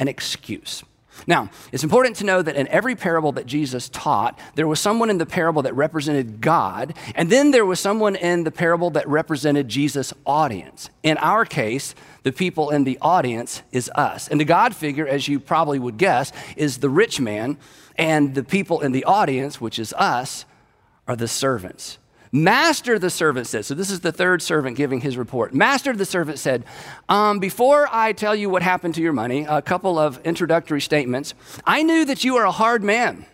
an 0.00 0.08
excuse. 0.08 0.82
Now, 1.26 1.50
it's 1.70 1.84
important 1.84 2.16
to 2.16 2.24
know 2.24 2.42
that 2.42 2.56
in 2.56 2.66
every 2.68 2.94
parable 2.94 3.32
that 3.32 3.46
Jesus 3.46 3.88
taught, 3.88 4.38
there 4.54 4.66
was 4.66 4.80
someone 4.80 5.10
in 5.10 5.18
the 5.18 5.26
parable 5.26 5.62
that 5.62 5.74
represented 5.74 6.40
God, 6.40 6.94
and 7.14 7.30
then 7.30 7.50
there 7.50 7.66
was 7.66 7.80
someone 7.80 8.16
in 8.16 8.44
the 8.44 8.50
parable 8.50 8.90
that 8.90 9.06
represented 9.08 9.68
Jesus' 9.68 10.12
audience. 10.26 10.90
In 11.02 11.18
our 11.18 11.44
case, 11.44 11.94
the 12.22 12.32
people 12.32 12.70
in 12.70 12.84
the 12.84 12.98
audience 13.00 13.62
is 13.72 13.90
us. 13.94 14.28
And 14.28 14.40
the 14.40 14.44
God 14.44 14.74
figure, 14.74 15.06
as 15.06 15.28
you 15.28 15.38
probably 15.38 15.78
would 15.78 15.98
guess, 15.98 16.32
is 16.56 16.78
the 16.78 16.90
rich 16.90 17.20
man, 17.20 17.58
and 17.96 18.34
the 18.34 18.44
people 18.44 18.80
in 18.80 18.92
the 18.92 19.04
audience, 19.04 19.60
which 19.60 19.78
is 19.78 19.92
us, 19.94 20.44
are 21.06 21.16
the 21.16 21.28
servants. 21.28 21.98
Master, 22.34 22.98
the 22.98 23.10
servant 23.10 23.46
said, 23.46 23.66
so 23.66 23.74
this 23.74 23.90
is 23.90 24.00
the 24.00 24.10
third 24.10 24.40
servant 24.40 24.74
giving 24.74 25.02
his 25.02 25.18
report. 25.18 25.52
Master, 25.52 25.92
the 25.92 26.06
servant 26.06 26.38
said, 26.38 26.64
um, 27.10 27.38
Before 27.38 27.86
I 27.92 28.14
tell 28.14 28.34
you 28.34 28.48
what 28.48 28.62
happened 28.62 28.94
to 28.94 29.02
your 29.02 29.12
money, 29.12 29.44
a 29.46 29.60
couple 29.60 29.98
of 29.98 30.18
introductory 30.24 30.80
statements. 30.80 31.34
I 31.66 31.82
knew 31.82 32.06
that 32.06 32.24
you 32.24 32.36
are 32.36 32.46
a 32.46 32.50
hard 32.50 32.82
man. 32.82 33.26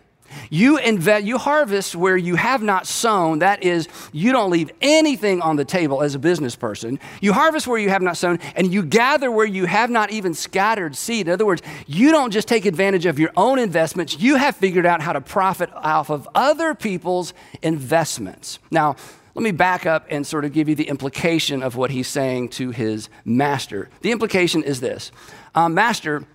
You, 0.49 0.77
invest, 0.77 1.25
you 1.25 1.37
harvest 1.37 1.95
where 1.95 2.17
you 2.17 2.35
have 2.35 2.61
not 2.61 2.87
sown. 2.87 3.39
That 3.39 3.63
is, 3.63 3.87
you 4.11 4.31
don't 4.31 4.49
leave 4.49 4.71
anything 4.81 5.41
on 5.41 5.55
the 5.55 5.65
table 5.65 6.01
as 6.01 6.15
a 6.15 6.19
business 6.19 6.55
person. 6.55 6.99
You 7.21 7.33
harvest 7.33 7.67
where 7.67 7.79
you 7.79 7.89
have 7.89 8.01
not 8.01 8.17
sown, 8.17 8.39
and 8.55 8.73
you 8.73 8.83
gather 8.83 9.31
where 9.31 9.45
you 9.45 9.65
have 9.65 9.89
not 9.89 10.11
even 10.11 10.33
scattered 10.33 10.95
seed. 10.95 11.27
In 11.27 11.33
other 11.33 11.45
words, 11.45 11.61
you 11.87 12.11
don't 12.11 12.31
just 12.31 12.47
take 12.47 12.65
advantage 12.65 13.05
of 13.05 13.19
your 13.19 13.31
own 13.37 13.59
investments, 13.59 14.19
you 14.19 14.35
have 14.35 14.55
figured 14.55 14.85
out 14.85 15.01
how 15.01 15.13
to 15.13 15.21
profit 15.21 15.69
off 15.73 16.09
of 16.09 16.27
other 16.35 16.73
people's 16.75 17.33
investments. 17.61 18.59
Now, 18.71 18.95
let 19.35 19.43
me 19.43 19.51
back 19.51 19.85
up 19.85 20.05
and 20.09 20.25
sort 20.25 20.43
of 20.43 20.53
give 20.53 20.67
you 20.67 20.75
the 20.75 20.89
implication 20.89 21.63
of 21.63 21.75
what 21.75 21.91
he's 21.91 22.07
saying 22.07 22.49
to 22.49 22.71
his 22.71 23.09
master. 23.23 23.89
The 24.01 24.11
implication 24.11 24.63
is 24.63 24.81
this 24.81 25.11
um, 25.55 25.73
Master, 25.73 26.25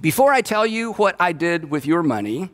before 0.00 0.32
I 0.32 0.40
tell 0.40 0.66
you 0.66 0.92
what 0.94 1.16
I 1.20 1.32
did 1.32 1.70
with 1.70 1.84
your 1.86 2.02
money, 2.02 2.50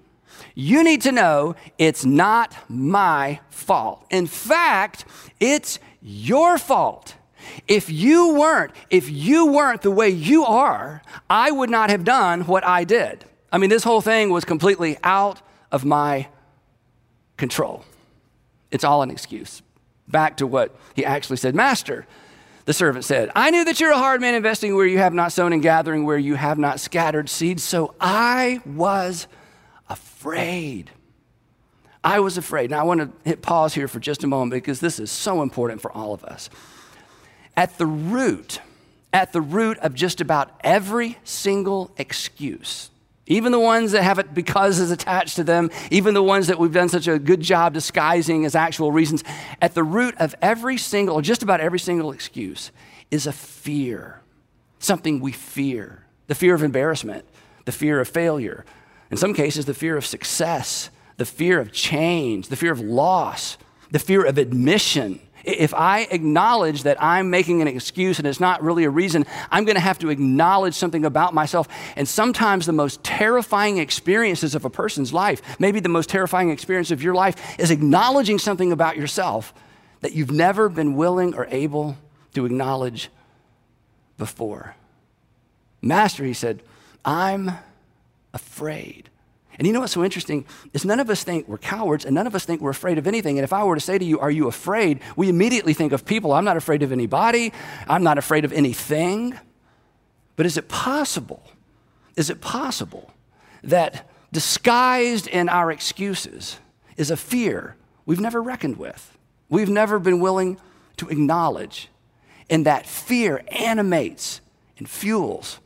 you 0.54 0.82
need 0.82 1.02
to 1.02 1.12
know 1.12 1.56
it's 1.78 2.04
not 2.04 2.54
my 2.68 3.40
fault. 3.50 4.04
In 4.10 4.26
fact, 4.26 5.04
it's 5.40 5.78
your 6.00 6.58
fault. 6.58 7.14
If 7.68 7.90
you 7.90 8.34
weren't, 8.34 8.72
if 8.90 9.10
you 9.10 9.46
weren't 9.46 9.82
the 9.82 9.90
way 9.90 10.08
you 10.08 10.44
are, 10.44 11.02
I 11.30 11.50
would 11.50 11.70
not 11.70 11.90
have 11.90 12.04
done 12.04 12.42
what 12.42 12.66
I 12.66 12.84
did. 12.84 13.24
I 13.52 13.58
mean, 13.58 13.70
this 13.70 13.84
whole 13.84 14.00
thing 14.00 14.30
was 14.30 14.44
completely 14.44 14.98
out 15.04 15.40
of 15.70 15.84
my 15.84 16.28
control. 17.36 17.84
It's 18.70 18.84
all 18.84 19.02
an 19.02 19.10
excuse. 19.10 19.62
Back 20.08 20.36
to 20.38 20.46
what 20.46 20.74
he 20.94 21.04
actually 21.04 21.36
said 21.36 21.54
Master, 21.54 22.06
the 22.64 22.72
servant 22.72 23.04
said, 23.04 23.30
I 23.34 23.50
knew 23.50 23.64
that 23.64 23.78
you're 23.80 23.92
a 23.92 23.98
hard 23.98 24.20
man 24.20 24.34
investing 24.34 24.74
where 24.74 24.86
you 24.86 24.98
have 24.98 25.14
not 25.14 25.32
sown 25.32 25.52
and 25.52 25.62
gathering 25.62 26.04
where 26.04 26.18
you 26.18 26.34
have 26.34 26.58
not 26.58 26.80
scattered 26.80 27.28
seeds, 27.28 27.62
so 27.62 27.94
I 28.00 28.60
was 28.66 29.28
afraid. 29.88 30.90
I 32.02 32.20
was 32.20 32.38
afraid. 32.38 32.70
Now, 32.70 32.80
I 32.80 32.84
want 32.84 33.00
to 33.00 33.28
hit 33.28 33.42
pause 33.42 33.74
here 33.74 33.88
for 33.88 33.98
just 33.98 34.22
a 34.24 34.26
moment 34.26 34.52
because 34.52 34.80
this 34.80 35.00
is 35.00 35.10
so 35.10 35.42
important 35.42 35.80
for 35.80 35.90
all 35.92 36.14
of 36.14 36.22
us. 36.24 36.48
At 37.56 37.78
the 37.78 37.86
root, 37.86 38.60
at 39.12 39.32
the 39.32 39.40
root 39.40 39.78
of 39.78 39.94
just 39.94 40.20
about 40.20 40.52
every 40.62 41.18
single 41.24 41.90
excuse, 41.96 42.90
even 43.26 43.50
the 43.50 43.58
ones 43.58 43.92
that 43.92 44.04
have 44.04 44.20
it 44.20 44.34
because 44.34 44.78
is 44.78 44.90
attached 44.92 45.36
to 45.36 45.44
them, 45.44 45.70
even 45.90 46.14
the 46.14 46.22
ones 46.22 46.46
that 46.46 46.58
we've 46.58 46.72
done 46.72 46.88
such 46.88 47.08
a 47.08 47.18
good 47.18 47.40
job 47.40 47.74
disguising 47.74 48.44
as 48.44 48.54
actual 48.54 48.92
reasons, 48.92 49.24
at 49.60 49.74
the 49.74 49.82
root 49.82 50.14
of 50.18 50.34
every 50.40 50.76
single, 50.76 51.20
just 51.20 51.42
about 51.42 51.60
every 51.60 51.80
single 51.80 52.12
excuse, 52.12 52.70
is 53.10 53.26
a 53.26 53.32
fear, 53.32 54.20
something 54.78 55.18
we 55.18 55.32
fear 55.32 56.06
the 56.26 56.34
fear 56.34 56.54
of 56.54 56.62
embarrassment, 56.62 57.24
the 57.64 57.72
fear 57.72 58.00
of 58.00 58.08
failure, 58.08 58.64
in 59.10 59.16
some 59.16 59.34
cases, 59.34 59.64
the 59.66 59.74
fear 59.74 59.96
of 59.96 60.04
success, 60.04 60.90
the 61.16 61.24
fear 61.24 61.60
of 61.60 61.72
change, 61.72 62.48
the 62.48 62.56
fear 62.56 62.72
of 62.72 62.80
loss, 62.80 63.56
the 63.90 63.98
fear 63.98 64.24
of 64.24 64.38
admission. 64.38 65.20
If 65.44 65.72
I 65.74 66.08
acknowledge 66.10 66.82
that 66.82 67.00
I'm 67.00 67.30
making 67.30 67.62
an 67.62 67.68
excuse 67.68 68.18
and 68.18 68.26
it's 68.26 68.40
not 68.40 68.62
really 68.62 68.82
a 68.82 68.90
reason, 68.90 69.24
I'm 69.50 69.64
going 69.64 69.76
to 69.76 69.80
have 69.80 70.00
to 70.00 70.08
acknowledge 70.08 70.74
something 70.74 71.04
about 71.04 71.34
myself. 71.34 71.68
And 71.94 72.08
sometimes 72.08 72.66
the 72.66 72.72
most 72.72 73.04
terrifying 73.04 73.78
experiences 73.78 74.56
of 74.56 74.64
a 74.64 74.70
person's 74.70 75.12
life, 75.12 75.40
maybe 75.60 75.78
the 75.78 75.88
most 75.88 76.08
terrifying 76.08 76.50
experience 76.50 76.90
of 76.90 77.00
your 77.00 77.14
life, 77.14 77.36
is 77.60 77.70
acknowledging 77.70 78.40
something 78.40 78.72
about 78.72 78.96
yourself 78.96 79.54
that 80.00 80.14
you've 80.14 80.32
never 80.32 80.68
been 80.68 80.96
willing 80.96 81.32
or 81.34 81.46
able 81.50 81.96
to 82.34 82.44
acknowledge 82.44 83.08
before. 84.18 84.74
Master, 85.80 86.24
he 86.24 86.34
said, 86.34 86.60
I'm 87.04 87.52
afraid. 88.36 89.10
And 89.58 89.66
you 89.66 89.72
know 89.72 89.80
what's 89.80 89.94
so 89.94 90.04
interesting 90.04 90.44
is 90.72 90.84
none 90.84 91.00
of 91.00 91.08
us 91.08 91.24
think 91.24 91.48
we're 91.48 91.58
cowards 91.58 92.04
and 92.04 92.14
none 92.14 92.26
of 92.26 92.34
us 92.34 92.44
think 92.44 92.60
we're 92.60 92.70
afraid 92.70 92.98
of 92.98 93.06
anything. 93.06 93.38
And 93.38 93.44
if 93.44 93.52
I 93.52 93.64
were 93.64 93.74
to 93.74 93.80
say 93.80 93.98
to 93.98 94.04
you, 94.04 94.20
Are 94.20 94.30
you 94.30 94.46
afraid? 94.48 95.00
we 95.16 95.28
immediately 95.28 95.72
think 95.72 95.92
of 95.92 96.04
people. 96.04 96.32
I'm 96.32 96.44
not 96.44 96.56
afraid 96.56 96.82
of 96.82 96.92
anybody, 96.92 97.52
I'm 97.88 98.04
not 98.04 98.18
afraid 98.18 98.44
of 98.44 98.52
anything. 98.52 99.38
But 100.36 100.46
is 100.46 100.58
it 100.58 100.68
possible? 100.68 101.42
Is 102.14 102.28
it 102.28 102.42
possible 102.42 103.10
that 103.64 104.08
disguised 104.32 105.26
in 105.26 105.48
our 105.48 105.72
excuses 105.72 106.58
is 106.98 107.10
a 107.10 107.16
fear 107.16 107.76
we've 108.04 108.20
never 108.20 108.42
reckoned 108.42 108.76
with? 108.76 109.16
We've 109.48 109.70
never 109.70 109.98
been 109.98 110.20
willing 110.20 110.58
to 110.98 111.08
acknowledge. 111.08 111.88
And 112.50 112.66
that 112.66 112.86
fear 112.86 113.42
animates 113.48 114.42
and 114.76 114.88
fuels 114.88 115.58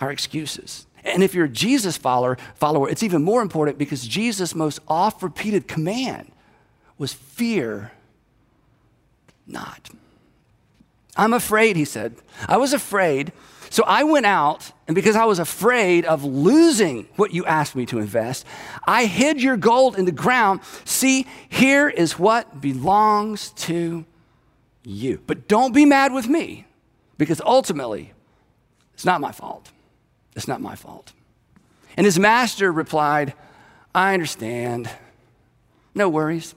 our 0.00 0.10
excuses. 0.10 0.87
And 1.04 1.22
if 1.22 1.34
you're 1.34 1.46
a 1.46 1.48
Jesus 1.48 1.96
follower, 1.96 2.36
follower, 2.54 2.88
it's 2.88 3.02
even 3.02 3.22
more 3.22 3.42
important 3.42 3.78
because 3.78 4.06
Jesus' 4.06 4.54
most 4.54 4.80
oft 4.88 5.22
repeated 5.22 5.68
command 5.68 6.32
was 6.98 7.12
fear 7.12 7.92
not. 9.46 9.88
I'm 11.16 11.32
afraid, 11.32 11.76
he 11.76 11.84
said. 11.84 12.16
I 12.46 12.58
was 12.58 12.72
afraid. 12.72 13.32
So 13.70 13.84
I 13.86 14.04
went 14.04 14.24
out, 14.24 14.72
and 14.86 14.94
because 14.94 15.16
I 15.16 15.24
was 15.24 15.38
afraid 15.38 16.04
of 16.06 16.24
losing 16.24 17.06
what 17.16 17.34
you 17.34 17.44
asked 17.44 17.76
me 17.76 17.84
to 17.86 17.98
invest, 17.98 18.46
I 18.86 19.04
hid 19.04 19.42
your 19.42 19.56
gold 19.56 19.98
in 19.98 20.04
the 20.04 20.12
ground. 20.12 20.60
See, 20.84 21.26
here 21.48 21.88
is 21.88 22.18
what 22.18 22.60
belongs 22.60 23.50
to 23.50 24.06
you. 24.84 25.20
But 25.26 25.48
don't 25.48 25.74
be 25.74 25.84
mad 25.84 26.12
with 26.12 26.28
me, 26.28 26.66
because 27.18 27.42
ultimately, 27.44 28.12
it's 28.94 29.04
not 29.04 29.20
my 29.20 29.32
fault. 29.32 29.70
It's 30.38 30.46
not 30.46 30.60
my 30.60 30.76
fault. 30.76 31.12
And 31.96 32.04
his 32.04 32.16
master 32.16 32.70
replied, 32.70 33.34
I 33.92 34.14
understand. 34.14 34.88
No 35.96 36.08
worries. 36.08 36.54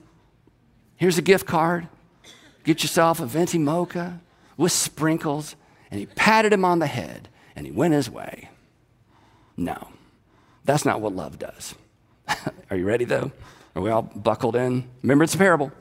Here's 0.94 1.18
a 1.18 1.22
gift 1.22 1.46
card. 1.46 1.88
Get 2.62 2.84
yourself 2.84 3.18
a 3.18 3.26
venti 3.26 3.58
mocha 3.58 4.20
with 4.56 4.70
sprinkles 4.70 5.56
and 5.90 5.98
he 5.98 6.06
patted 6.06 6.52
him 6.52 6.64
on 6.64 6.78
the 6.78 6.86
head 6.86 7.28
and 7.56 7.66
he 7.66 7.72
went 7.72 7.92
his 7.92 8.08
way. 8.08 8.50
No, 9.56 9.88
that's 10.64 10.84
not 10.84 11.00
what 11.00 11.16
love 11.16 11.40
does. 11.40 11.74
Are 12.70 12.76
you 12.76 12.86
ready 12.86 13.04
though? 13.04 13.32
Are 13.74 13.82
we 13.82 13.90
all 13.90 14.02
buckled 14.02 14.54
in? 14.54 14.88
Remember, 15.02 15.24
it's 15.24 15.34
a 15.34 15.38
parable. 15.38 15.72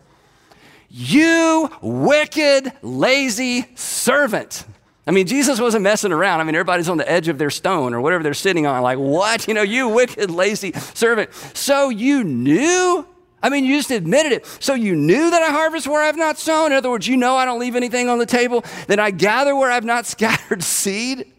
You 0.89 1.69
wicked, 1.83 2.73
lazy 2.81 3.67
servant. 3.75 4.65
I 5.11 5.13
mean, 5.13 5.27
Jesus 5.27 5.59
wasn't 5.59 5.83
messing 5.83 6.13
around. 6.13 6.39
I 6.39 6.45
mean, 6.45 6.55
everybody's 6.55 6.87
on 6.87 6.95
the 6.95 7.11
edge 7.11 7.27
of 7.27 7.37
their 7.37 7.49
stone 7.49 7.93
or 7.93 7.99
whatever 7.99 8.23
they're 8.23 8.33
sitting 8.33 8.65
on, 8.65 8.81
like, 8.81 8.97
what? 8.97 9.45
You 9.45 9.53
know, 9.53 9.61
you 9.61 9.89
wicked, 9.89 10.31
lazy 10.31 10.71
servant. 10.71 11.33
So 11.53 11.89
you 11.89 12.23
knew? 12.23 13.05
I 13.43 13.49
mean, 13.49 13.65
you 13.65 13.75
just 13.75 13.91
admitted 13.91 14.31
it. 14.31 14.45
So 14.61 14.73
you 14.73 14.95
knew 14.95 15.29
that 15.29 15.41
I 15.41 15.51
harvest 15.51 15.85
where 15.85 16.01
I've 16.01 16.15
not 16.15 16.37
sown? 16.37 16.71
In 16.71 16.77
other 16.77 16.89
words, 16.89 17.09
you 17.09 17.17
know 17.17 17.35
I 17.35 17.43
don't 17.43 17.59
leave 17.59 17.75
anything 17.75 18.07
on 18.07 18.19
the 18.19 18.25
table, 18.25 18.63
that 18.87 19.01
I 19.01 19.11
gather 19.11 19.53
where 19.53 19.69
I've 19.69 19.83
not 19.83 20.05
scattered 20.05 20.63
seed? 20.63 21.29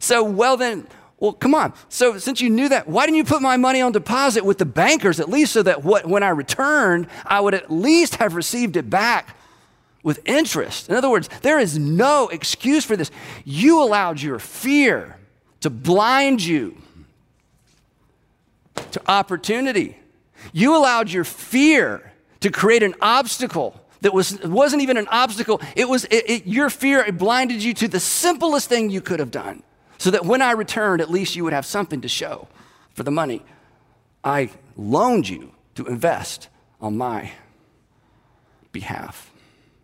So, 0.00 0.24
well, 0.24 0.56
then, 0.56 0.88
well, 1.20 1.32
come 1.32 1.54
on. 1.54 1.74
So, 1.90 2.18
since 2.18 2.40
you 2.40 2.50
knew 2.50 2.68
that, 2.70 2.88
why 2.88 3.06
didn't 3.06 3.18
you 3.18 3.24
put 3.24 3.40
my 3.40 3.56
money 3.56 3.80
on 3.80 3.92
deposit 3.92 4.44
with 4.44 4.58
the 4.58 4.66
bankers 4.66 5.20
at 5.20 5.28
least 5.28 5.52
so 5.52 5.62
that 5.62 5.84
what, 5.84 6.06
when 6.06 6.24
I 6.24 6.30
returned, 6.30 7.06
I 7.24 7.38
would 7.38 7.54
at 7.54 7.70
least 7.70 8.16
have 8.16 8.34
received 8.34 8.76
it 8.76 8.90
back 8.90 9.36
with 10.02 10.20
interest. 10.24 10.88
In 10.88 10.94
other 10.94 11.10
words, 11.10 11.28
there 11.42 11.58
is 11.58 11.78
no 11.78 12.28
excuse 12.28 12.84
for 12.84 12.96
this. 12.96 13.10
You 13.44 13.82
allowed 13.82 14.20
your 14.20 14.38
fear 14.38 15.16
to 15.60 15.70
blind 15.70 16.42
you 16.42 16.76
to 18.90 19.00
opportunity. 19.06 19.98
You 20.52 20.76
allowed 20.76 21.10
your 21.10 21.24
fear 21.24 22.12
to 22.40 22.50
create 22.50 22.82
an 22.82 22.94
obstacle 23.00 23.80
that 24.00 24.12
was, 24.12 24.40
wasn't 24.42 24.82
even 24.82 24.96
an 24.96 25.06
obstacle. 25.08 25.60
It 25.76 25.88
was 25.88 26.04
it, 26.06 26.28
it, 26.28 26.46
your 26.46 26.68
fear 26.70 27.00
it 27.00 27.16
blinded 27.16 27.62
you 27.62 27.72
to 27.74 27.88
the 27.88 28.00
simplest 28.00 28.68
thing 28.68 28.90
you 28.90 29.00
could 29.00 29.20
have 29.20 29.30
done 29.30 29.62
so 29.98 30.10
that 30.10 30.24
when 30.24 30.42
I 30.42 30.52
returned, 30.52 31.00
at 31.00 31.10
least 31.10 31.36
you 31.36 31.44
would 31.44 31.52
have 31.52 31.64
something 31.64 32.00
to 32.00 32.08
show 32.08 32.48
for 32.94 33.04
the 33.04 33.10
money 33.10 33.42
I 34.24 34.50
loaned 34.76 35.28
you 35.28 35.52
to 35.74 35.86
invest 35.86 36.48
on 36.80 36.96
my 36.96 37.32
behalf. 38.70 39.31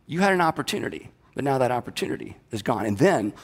You 0.09 0.21
had 0.21 0.33
an 0.33 0.40
opportunity, 0.40 1.11
but 1.35 1.44
now 1.44 1.59
that 1.59 1.71
opportunity 1.71 2.38
is 2.51 2.62
gone. 2.62 2.87
And 2.87 2.97
then 2.97 3.35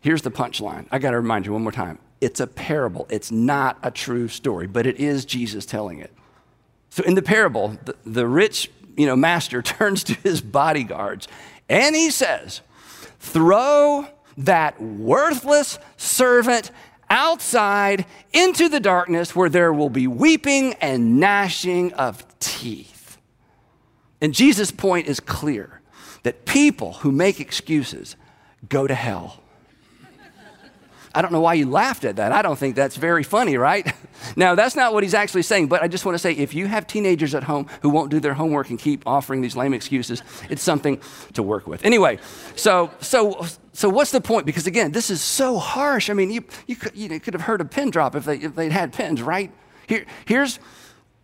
here's 0.00 0.20
the 0.20 0.30
punchline. 0.30 0.86
I 0.90 0.98
got 0.98 1.12
to 1.12 1.16
remind 1.16 1.46
you 1.46 1.54
one 1.54 1.62
more 1.62 1.72
time. 1.72 1.98
It's 2.20 2.40
a 2.40 2.46
parable. 2.46 3.06
It's 3.08 3.32
not 3.32 3.78
a 3.82 3.90
true 3.90 4.28
story, 4.28 4.66
but 4.66 4.86
it 4.86 5.00
is 5.00 5.24
Jesus 5.24 5.64
telling 5.64 5.98
it. 5.98 6.12
So 6.90 7.02
in 7.04 7.14
the 7.14 7.22
parable, 7.22 7.78
the, 7.86 7.96
the 8.04 8.26
rich, 8.26 8.70
you 8.98 9.06
know, 9.06 9.16
master 9.16 9.62
turns 9.62 10.04
to 10.04 10.14
his 10.14 10.42
bodyguards 10.42 11.26
and 11.70 11.96
he 11.96 12.10
says, 12.10 12.60
"Throw 13.18 14.08
that 14.36 14.80
worthless 14.82 15.78
servant 15.96 16.70
outside 17.08 18.04
into 18.34 18.68
the 18.68 18.80
darkness 18.80 19.34
where 19.34 19.48
there 19.48 19.72
will 19.72 19.90
be 19.90 20.06
weeping 20.06 20.74
and 20.74 21.18
gnashing 21.18 21.94
of 21.94 22.26
teeth." 22.40 23.16
And 24.20 24.34
Jesus' 24.34 24.70
point 24.70 25.06
is 25.06 25.20
clear 25.20 25.77
that 26.28 26.44
people 26.44 26.92
who 26.92 27.10
make 27.10 27.40
excuses 27.40 28.14
go 28.68 28.86
to 28.86 28.94
hell. 28.94 29.40
I 31.14 31.22
don't 31.22 31.32
know 31.32 31.40
why 31.40 31.54
you 31.54 31.64
laughed 31.64 32.04
at 32.04 32.16
that. 32.16 32.32
I 32.32 32.42
don't 32.42 32.58
think 32.58 32.76
that's 32.76 32.96
very 32.96 33.22
funny, 33.22 33.56
right? 33.56 33.90
Now, 34.36 34.56
that's 34.56 34.74
not 34.74 34.92
what 34.92 35.04
he's 35.04 35.14
actually 35.14 35.42
saying, 35.42 35.68
but 35.68 35.80
I 35.80 35.86
just 35.86 36.04
want 36.04 36.16
to 36.16 36.18
say 36.18 36.32
if 36.32 36.52
you 36.52 36.66
have 36.66 36.88
teenagers 36.88 37.36
at 37.36 37.44
home 37.44 37.68
who 37.82 37.88
won't 37.88 38.10
do 38.10 38.18
their 38.18 38.34
homework 38.34 38.68
and 38.68 38.76
keep 38.76 39.04
offering 39.06 39.40
these 39.42 39.54
lame 39.54 39.72
excuses, 39.72 40.22
it's 40.50 40.60
something 40.60 41.00
to 41.34 41.42
work 41.42 41.68
with. 41.68 41.84
Anyway, 41.84 42.18
so 42.56 42.90
so 43.00 43.46
so 43.72 43.88
what's 43.88 44.10
the 44.10 44.20
point? 44.20 44.44
Because 44.44 44.66
again, 44.66 44.90
this 44.90 45.08
is 45.08 45.22
so 45.22 45.56
harsh. 45.56 46.10
I 46.10 46.14
mean, 46.14 46.32
you 46.32 46.44
you 46.66 46.74
could, 46.74 46.96
you 46.96 47.20
could 47.20 47.32
have 47.32 47.42
heard 47.42 47.60
a 47.60 47.64
pin 47.64 47.90
drop 47.90 48.16
if 48.16 48.24
they 48.24 48.38
if 48.38 48.56
they'd 48.56 48.72
had 48.72 48.92
pins, 48.92 49.22
right? 49.22 49.52
Here 49.86 50.04
here's 50.26 50.58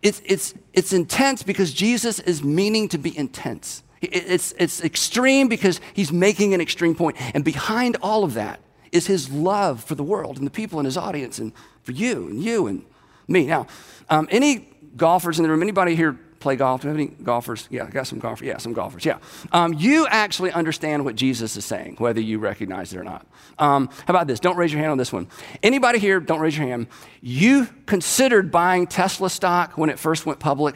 it's 0.01 0.21
it's 0.23 0.53
it's 0.73 0.93
intense 0.93 1.43
because 1.43 1.73
Jesus 1.73 2.19
is 2.19 2.45
meaning 2.45 2.87
to 2.87 2.97
be 2.97 3.15
intense. 3.15 3.83
It's, 4.01 4.53
it's 4.57 4.83
extreme 4.83 5.47
because 5.47 5.79
he's 5.93 6.11
making 6.11 6.53
an 6.53 6.61
extreme 6.61 6.95
point. 6.95 7.17
And 7.33 7.43
behind 7.43 7.97
all 8.01 8.23
of 8.23 8.33
that 8.35 8.59
is 8.91 9.07
his 9.07 9.29
love 9.29 9.83
for 9.83 9.95
the 9.95 10.03
world 10.03 10.37
and 10.37 10.45
the 10.45 10.51
people 10.51 10.79
in 10.79 10.85
his 10.85 10.97
audience 10.97 11.39
and 11.39 11.51
for 11.83 11.91
you 11.91 12.27
and 12.27 12.43
you 12.43 12.67
and 12.67 12.85
me. 13.27 13.45
Now, 13.45 13.67
um, 14.09 14.27
any 14.31 14.67
golfers 14.95 15.39
in 15.39 15.43
the 15.43 15.49
room, 15.49 15.61
anybody 15.61 15.95
here 15.95 16.19
play 16.39 16.55
golf? 16.55 16.81
Do 16.81 16.87
we 16.87 16.89
have 16.91 16.99
any 16.99 17.23
golfers? 17.23 17.67
Yeah, 17.71 17.85
I 17.85 17.89
got 17.89 18.05
some 18.05 18.19
golfers. 18.19 18.47
Yeah, 18.47 18.57
some 18.57 18.73
golfers. 18.73 19.03
Yeah. 19.03 19.17
Um, 19.51 19.73
you 19.73 20.05
actually 20.07 20.51
understand 20.51 21.03
what 21.03 21.15
Jesus 21.15 21.57
is 21.57 21.65
saying, 21.65 21.95
whether 21.97 22.21
you 22.21 22.37
recognize 22.37 22.93
it 22.93 22.97
or 22.97 23.03
not. 23.03 23.25
Um, 23.57 23.87
how 24.05 24.11
about 24.11 24.27
this? 24.27 24.39
Don't 24.39 24.55
raise 24.55 24.71
your 24.71 24.79
hand 24.79 24.91
on 24.91 24.97
this 24.97 25.11
one. 25.11 25.27
Anybody 25.63 25.97
here, 25.97 26.19
don't 26.19 26.39
raise 26.39 26.55
your 26.55 26.67
hand. 26.67 26.87
You 27.19 27.67
considered 27.87 28.51
buying 28.51 28.85
Tesla 28.85 29.29
stock 29.29 29.75
when 29.75 29.89
it 29.89 29.97
first 29.97 30.25
went 30.25 30.39
public 30.39 30.75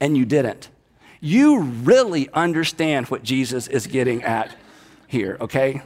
and 0.00 0.16
you 0.16 0.24
didn't 0.24 0.70
you 1.26 1.60
really 1.60 2.28
understand 2.32 3.06
what 3.06 3.22
Jesus 3.22 3.66
is 3.66 3.86
getting 3.86 4.22
at 4.22 4.56
here, 5.08 5.36
okay? 5.40 5.82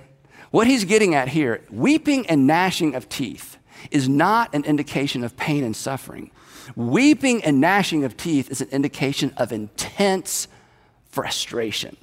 What 0.51 0.67
he's 0.67 0.85
getting 0.85 1.15
at 1.15 1.29
here, 1.29 1.65
weeping 1.71 2.27
and 2.27 2.47
gnashing 2.47 2.95
of 2.95 3.09
teeth, 3.09 3.57
is 3.91 4.09
not 4.09 4.55
an 4.55 4.65
indication 4.65 5.25
of 5.25 5.37
pain 5.37 5.65
and 5.65 5.75
suffering. 5.75 6.31
Weeping 6.77 7.43
and 7.43 7.61
gnashing 7.61 8.05
of 8.05 8.17
teeth 8.17 8.51
is 8.51 8.61
an 8.61 8.69
indication 8.69 9.33
of 9.39 9.51
intense 9.51 10.47
frustration, 11.07 11.97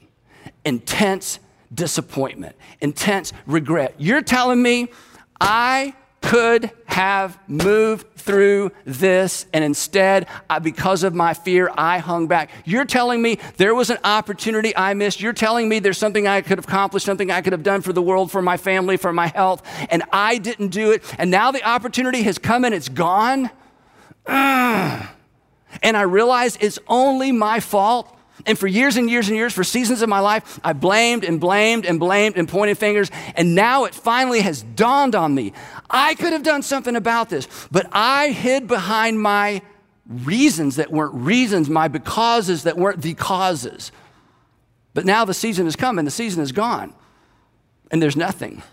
intense 0.66 1.40
disappointment, 1.74 2.56
intense 2.82 3.34
regret. 3.46 3.94
You're 3.98 4.22
telling 4.24 4.62
me 4.62 4.88
I 5.40 5.94
could 6.22 6.72
have 6.98 7.38
moved 7.48 8.08
through 8.16 8.72
this, 8.84 9.46
and 9.54 9.64
instead, 9.64 10.26
I, 10.50 10.58
because 10.58 11.04
of 11.04 11.14
my 11.14 11.36
fear, 11.36 11.70
I 11.78 12.00
hung 12.00 12.26
back. 12.26 12.50
You're 12.66 12.86
telling 12.86 13.22
me 13.22 13.38
there 13.58 13.76
was 13.76 13.92
an 13.92 14.00
opportunity 14.04 14.76
I 14.76 14.96
missed. 14.96 15.22
You're 15.22 15.32
telling 15.32 15.70
me 15.70 15.78
there's 15.78 16.00
something 16.00 16.28
I 16.28 16.42
could 16.42 16.58
have 16.58 16.66
accomplished, 16.66 17.06
something 17.06 17.30
I 17.30 17.42
could 17.42 17.54
have 17.54 17.62
done 17.62 17.84
for 17.84 17.94
the 17.94 18.02
world, 18.02 18.32
for 18.32 18.42
my 18.42 18.58
family, 18.58 18.98
for 18.98 19.14
my 19.14 19.28
health, 19.28 19.62
and 19.92 20.02
I 20.12 20.40
didn't 20.40 20.70
do 20.70 20.90
it. 20.90 21.04
And 21.20 21.30
now 21.30 21.52
the 21.52 21.64
opportunity 21.64 22.24
has 22.24 22.40
come 22.40 22.66
and 22.66 22.74
it's 22.74 22.90
gone. 22.90 23.52
Ugh. 24.26 25.08
And 25.84 25.96
I 25.96 26.02
realize 26.02 26.58
it's 26.60 26.80
only 26.88 27.32
my 27.32 27.60
fault. 27.60 28.17
And 28.46 28.58
for 28.58 28.68
years 28.68 28.98
and 28.98 29.10
years 29.10 29.28
and 29.28 29.36
years, 29.36 29.54
for 29.54 29.64
seasons 29.64 30.02
of 30.02 30.10
my 30.10 30.20
life, 30.20 30.60
I 30.64 30.74
blamed 30.74 31.24
and 31.24 31.40
blamed 31.40 31.86
and 31.86 32.00
blamed 32.00 32.38
and 32.38 32.48
pointed 32.48 32.78
fingers. 32.78 33.10
And 33.36 33.56
now 33.56 33.86
it 33.86 33.96
finally 33.96 34.42
has 34.42 34.62
dawned 34.62 35.16
on 35.16 35.34
me. 35.34 35.54
I 35.90 36.16
could 36.16 36.34
have 36.34 36.44
done 36.44 36.62
something 36.62 36.96
about 36.96 37.30
this, 37.30 37.48
but 37.72 37.88
I 37.92 38.30
hid 38.30 38.68
behind 38.68 39.20
my 39.22 39.62
reasons 40.08 40.78
that 40.78 40.92
weren't 40.92 41.16
reasons, 41.16 41.70
my 41.70 41.88
becauses 41.88 42.64
that 42.64 42.78
weren't 42.78 43.02
the 43.02 43.14
causes. 43.14 43.92
But 44.94 45.06
now 45.06 45.26
the 45.26 45.34
season 45.34 45.66
has 45.66 45.76
come 45.76 45.98
and 45.98 46.08
the 46.08 46.12
season 46.12 46.42
is 46.42 46.52
gone. 46.52 46.94
And 47.92 48.02
there's 48.02 48.16
nothing 48.16 48.64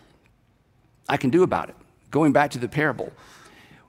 I 1.08 1.16
can 1.16 1.30
do 1.30 1.42
about 1.42 1.68
it. 1.68 1.76
Going 2.10 2.32
back 2.32 2.50
to 2.52 2.58
the 2.58 2.68
parable. 2.68 3.12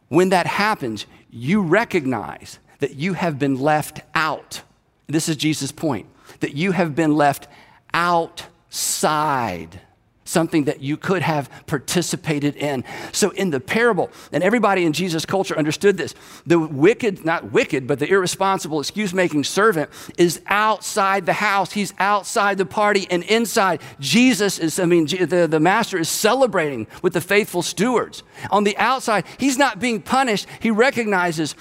When 0.07 0.29
that 0.29 0.47
happens, 0.47 1.05
you 1.29 1.61
recognize 1.61 2.59
that 2.79 2.95
you 2.95 3.13
have 3.13 3.39
been 3.39 3.59
left 3.59 4.01
out 4.13 4.61
this 5.08 5.30
is 5.30 5.36
Jesus' 5.36 5.72
point 5.72 6.08
that 6.39 6.56
you 6.56 6.72
have 6.72 6.96
been 6.96 7.15
left 7.15 7.48
outside 7.94 9.82
something 10.26 10.63
that 10.63 10.82
you 10.82 10.98
could 10.98 11.22
have 11.22 11.50
participated 11.68 12.56
in. 12.56 12.84
So, 13.13 13.30
in 13.30 13.52
the 13.52 13.60
parable, 13.60 14.10
and 14.32 14.44
everybody 14.44 14.84
in 14.84 14.91
Jesus' 14.91 15.26
culture 15.26 15.58
understood 15.58 15.98
this 15.98 16.13
the 16.46 16.60
wicked, 16.60 17.24
not 17.24 17.52
wicked, 17.52 17.88
but 17.88 18.00
the 18.00 18.10
irresponsible, 18.10 18.80
excuse 18.80 19.13
making 19.13 19.44
servant 19.46 19.89
is 20.18 20.41
outside 20.48 21.26
the 21.26 21.34
house. 21.34 21.72
He's 21.72 21.94
outside 22.00 22.58
the 22.58 22.65
party, 22.65 23.08
and 23.10 23.24
inside, 23.24 23.82
Jesus 24.00 24.60
is, 24.60 24.80
I 24.80 24.86
mean, 24.86 25.06
the, 25.06 25.48
the 25.50 25.60
master 25.60 25.98
is 25.98 26.10
celebrating 26.10 26.88
with 27.02 27.13
the 27.13 27.22
faithful 27.22 27.62
stewards. 27.62 28.24
On 28.52 28.63
the 28.63 28.76
outside, 28.78 29.26
he's 29.38 29.58
not 29.58 29.80
being 29.80 30.02
punished. 30.02 30.48
He 30.60 30.72
recognizes, 30.72 31.56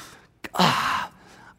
ah, 0.54 1.10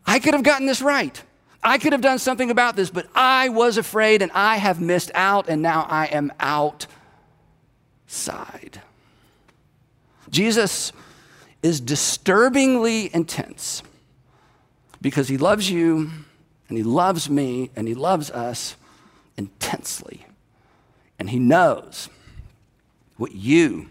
I 0.05 0.19
could 0.19 0.33
have 0.33 0.43
gotten 0.43 0.65
this 0.65 0.81
right. 0.81 1.21
I 1.65 1.79
could 1.79 1.93
have 1.93 2.01
done 2.01 2.19
something 2.19 2.51
about 2.51 2.75
this, 2.75 2.91
but 2.91 3.07
I 3.15 3.49
was 3.49 3.79
afraid 3.79 4.21
and 4.21 4.31
I 4.33 4.57
have 4.57 4.79
missed 4.79 5.09
out, 5.15 5.49
and 5.49 5.63
now 5.63 5.87
I 5.89 6.05
am 6.05 6.31
outside. 6.39 6.89
Jesus 10.29 10.91
is 11.63 11.81
disturbingly 11.81 13.09
intense 13.15 13.81
because 15.01 15.27
he 15.27 15.39
loves 15.39 15.71
you 15.71 16.11
and 16.69 16.77
he 16.77 16.83
loves 16.83 17.31
me 17.31 17.71
and 17.75 17.87
he 17.87 17.95
loves 17.95 18.29
us 18.29 18.75
intensely. 19.35 20.27
And 21.17 21.31
he 21.31 21.39
knows 21.39 22.09
what 23.17 23.31
you 23.31 23.89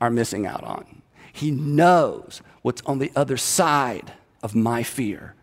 are 0.00 0.08
missing 0.08 0.46
out 0.46 0.64
on. 0.64 1.02
He 1.30 1.50
knows 1.50 2.40
what's 2.62 2.80
on 2.86 3.00
the 3.00 3.12
other 3.14 3.36
side 3.36 4.14
of 4.42 4.54
my 4.54 4.82
fear 4.82 5.34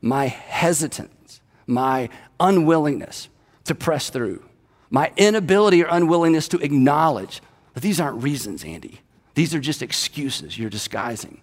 my 0.00 0.26
hesitance, 0.26 1.40
my 1.66 2.08
unwillingness 2.38 3.28
to 3.64 3.74
press 3.74 4.10
through, 4.10 4.42
my 4.90 5.12
inability 5.16 5.84
or 5.84 5.88
unwillingness 5.90 6.48
to 6.48 6.58
acknowledge 6.58 7.40
that 7.74 7.82
these 7.82 8.00
aren't 8.00 8.22
reasons, 8.22 8.64
Andy. 8.64 9.00
These 9.34 9.54
are 9.54 9.60
just 9.60 9.82
excuses 9.82 10.58
you're 10.58 10.70
disguising 10.70 11.40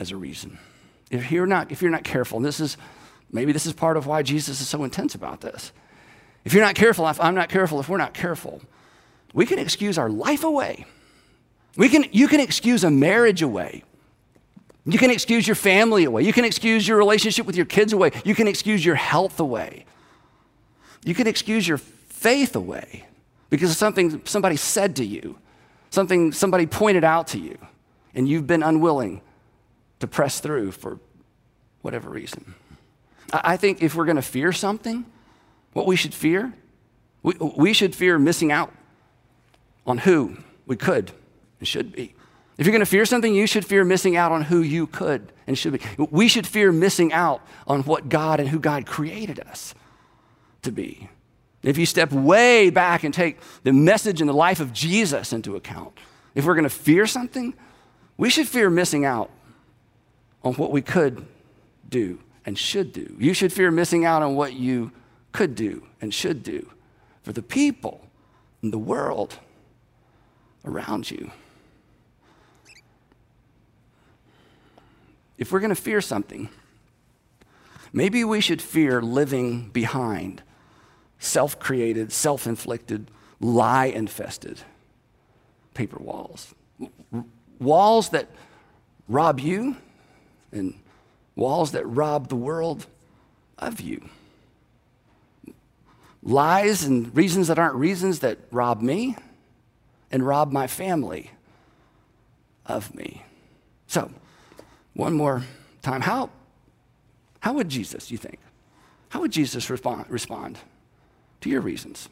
as 0.00 0.10
a 0.10 0.16
reason. 0.16 0.58
If 1.10 1.30
you're 1.30 1.46
not, 1.46 1.70
if 1.70 1.80
you're 1.80 1.90
not 1.90 2.04
careful, 2.04 2.38
and 2.38 2.44
this 2.44 2.60
is 2.60 2.76
maybe 3.30 3.52
this 3.52 3.66
is 3.66 3.72
part 3.72 3.96
of 3.96 4.06
why 4.06 4.22
Jesus 4.22 4.60
is 4.60 4.68
so 4.68 4.82
intense 4.84 5.14
about 5.14 5.40
this. 5.40 5.72
If 6.44 6.52
you're 6.52 6.64
not 6.64 6.74
careful, 6.74 7.08
if 7.08 7.20
I'm 7.20 7.34
not 7.34 7.48
careful, 7.48 7.80
if 7.80 7.88
we're 7.88 7.96
not 7.96 8.14
careful, 8.14 8.60
we 9.32 9.46
can 9.46 9.58
excuse 9.58 9.96
our 9.98 10.10
life 10.10 10.44
away. 10.44 10.86
We 11.76 11.88
can, 11.88 12.04
you 12.12 12.28
can 12.28 12.40
excuse 12.40 12.84
a 12.84 12.90
marriage 12.90 13.42
away. 13.42 13.82
You 14.86 14.98
can 14.98 15.10
excuse 15.10 15.46
your 15.46 15.54
family 15.54 16.04
away. 16.04 16.22
You 16.22 16.32
can 16.32 16.44
excuse 16.44 16.86
your 16.86 16.98
relationship 16.98 17.46
with 17.46 17.56
your 17.56 17.66
kids 17.66 17.92
away. 17.92 18.12
You 18.24 18.34
can 18.34 18.46
excuse 18.46 18.84
your 18.84 18.96
health 18.96 19.40
away. 19.40 19.86
You 21.04 21.14
can 21.14 21.26
excuse 21.26 21.66
your 21.66 21.78
faith 21.78 22.54
away 22.54 23.06
because 23.50 23.70
of 23.70 23.76
something 23.76 24.22
somebody 24.24 24.56
said 24.56 24.96
to 24.96 25.04
you, 25.04 25.38
something 25.90 26.32
somebody 26.32 26.66
pointed 26.66 27.04
out 27.04 27.28
to 27.28 27.38
you, 27.38 27.56
and 28.14 28.28
you've 28.28 28.46
been 28.46 28.62
unwilling 28.62 29.20
to 30.00 30.06
press 30.06 30.40
through 30.40 30.72
for 30.72 30.98
whatever 31.82 32.10
reason. 32.10 32.54
I 33.32 33.56
think 33.56 33.82
if 33.82 33.94
we're 33.94 34.04
going 34.04 34.16
to 34.16 34.22
fear 34.22 34.52
something, 34.52 35.06
what 35.72 35.86
we 35.86 35.96
should 35.96 36.14
fear, 36.14 36.52
we, 37.22 37.34
we 37.56 37.72
should 37.72 37.94
fear 37.94 38.18
missing 38.18 38.52
out 38.52 38.72
on 39.86 39.98
who 39.98 40.36
we 40.66 40.76
could 40.76 41.12
and 41.58 41.66
should 41.66 41.92
be. 41.92 42.14
If 42.56 42.66
you're 42.66 42.72
going 42.72 42.80
to 42.80 42.86
fear 42.86 43.04
something, 43.04 43.34
you 43.34 43.46
should 43.46 43.64
fear 43.64 43.84
missing 43.84 44.16
out 44.16 44.30
on 44.30 44.42
who 44.42 44.60
you 44.60 44.86
could 44.86 45.32
and 45.46 45.58
should 45.58 45.72
be. 45.72 45.80
We 46.10 46.28
should 46.28 46.46
fear 46.46 46.70
missing 46.70 47.12
out 47.12 47.42
on 47.66 47.82
what 47.82 48.08
God 48.08 48.38
and 48.38 48.48
who 48.48 48.60
God 48.60 48.86
created 48.86 49.40
us 49.40 49.74
to 50.62 50.70
be. 50.70 51.08
If 51.62 51.78
you 51.78 51.86
step 51.86 52.12
way 52.12 52.70
back 52.70 53.04
and 53.04 53.12
take 53.12 53.38
the 53.62 53.72
message 53.72 54.20
and 54.20 54.28
the 54.28 54.34
life 54.34 54.60
of 54.60 54.72
Jesus 54.72 55.32
into 55.32 55.56
account, 55.56 55.98
if 56.34 56.44
we're 56.44 56.54
going 56.54 56.64
to 56.64 56.70
fear 56.70 57.06
something, 57.06 57.54
we 58.16 58.30
should 58.30 58.46
fear 58.46 58.70
missing 58.70 59.04
out 59.04 59.30
on 60.44 60.54
what 60.54 60.70
we 60.70 60.82
could 60.82 61.26
do 61.88 62.20
and 62.44 62.58
should 62.58 62.92
do. 62.92 63.16
You 63.18 63.34
should 63.34 63.52
fear 63.52 63.70
missing 63.70 64.04
out 64.04 64.22
on 64.22 64.36
what 64.36 64.52
you 64.52 64.92
could 65.32 65.54
do 65.54 65.86
and 66.00 66.12
should 66.12 66.42
do 66.42 66.70
for 67.22 67.32
the 67.32 67.42
people 67.42 68.06
in 68.62 68.70
the 68.70 68.78
world 68.78 69.38
around 70.64 71.10
you. 71.10 71.30
If 75.38 75.52
we're 75.52 75.60
going 75.60 75.70
to 75.70 75.74
fear 75.74 76.00
something, 76.00 76.48
maybe 77.92 78.24
we 78.24 78.40
should 78.40 78.62
fear 78.62 79.02
living 79.02 79.70
behind 79.70 80.42
self 81.18 81.58
created, 81.58 82.12
self 82.12 82.46
inflicted, 82.46 83.10
lie 83.40 83.86
infested 83.86 84.60
paper 85.74 85.98
walls. 85.98 86.54
Walls 87.58 88.10
that 88.10 88.28
rob 89.08 89.40
you 89.40 89.76
and 90.52 90.74
walls 91.36 91.72
that 91.72 91.84
rob 91.84 92.28
the 92.28 92.36
world 92.36 92.86
of 93.58 93.80
you. 93.80 94.08
Lies 96.22 96.84
and 96.84 97.14
reasons 97.14 97.48
that 97.48 97.58
aren't 97.58 97.74
reasons 97.74 98.20
that 98.20 98.38
rob 98.50 98.80
me 98.80 99.16
and 100.10 100.26
rob 100.26 100.52
my 100.52 100.66
family 100.66 101.32
of 102.64 102.94
me. 102.94 103.24
So, 103.86 104.10
one 104.94 105.12
more 105.12 105.42
time. 105.82 106.00
How, 106.00 106.30
how 107.40 107.52
would 107.52 107.68
Jesus, 107.68 108.10
you 108.10 108.18
think, 108.18 108.38
how 109.10 109.20
would 109.20 109.32
Jesus 109.32 109.70
respond, 109.70 110.06
respond 110.08 110.58
to 111.42 111.50
your 111.50 111.60
reasons? 111.60 112.08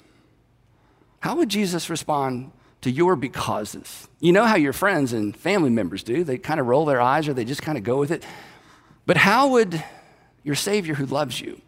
How 1.21 1.37
would 1.37 1.49
Jesus 1.49 1.89
respond 1.89 2.53
to 2.83 2.91
your 2.91 3.17
becauses? 3.17 4.09
You 4.21 4.33
know 4.33 4.45
how 4.45 4.57
your 4.57 4.73
friends 4.73 5.13
and 5.13 5.37
family 5.37 5.71
members 5.71 6.03
do. 6.03 6.25
They 6.25 6.39
kind 6.39 6.61
of 6.61 6.67
roll 6.67 6.85
their 6.85 7.01
eyes 7.01 7.29
or 7.29 7.35
they 7.35 7.45
just 7.45 7.63
kind 7.63 7.79
of 7.79 7.85
go 7.85 7.99
with 7.99 8.11
it. 8.11 8.25
But 9.07 9.17
how 9.17 9.49
would 9.49 9.83
your 10.43 10.55
Savior 10.55 10.95
who 10.95 11.07
loves 11.07 11.41
you, 11.41 11.61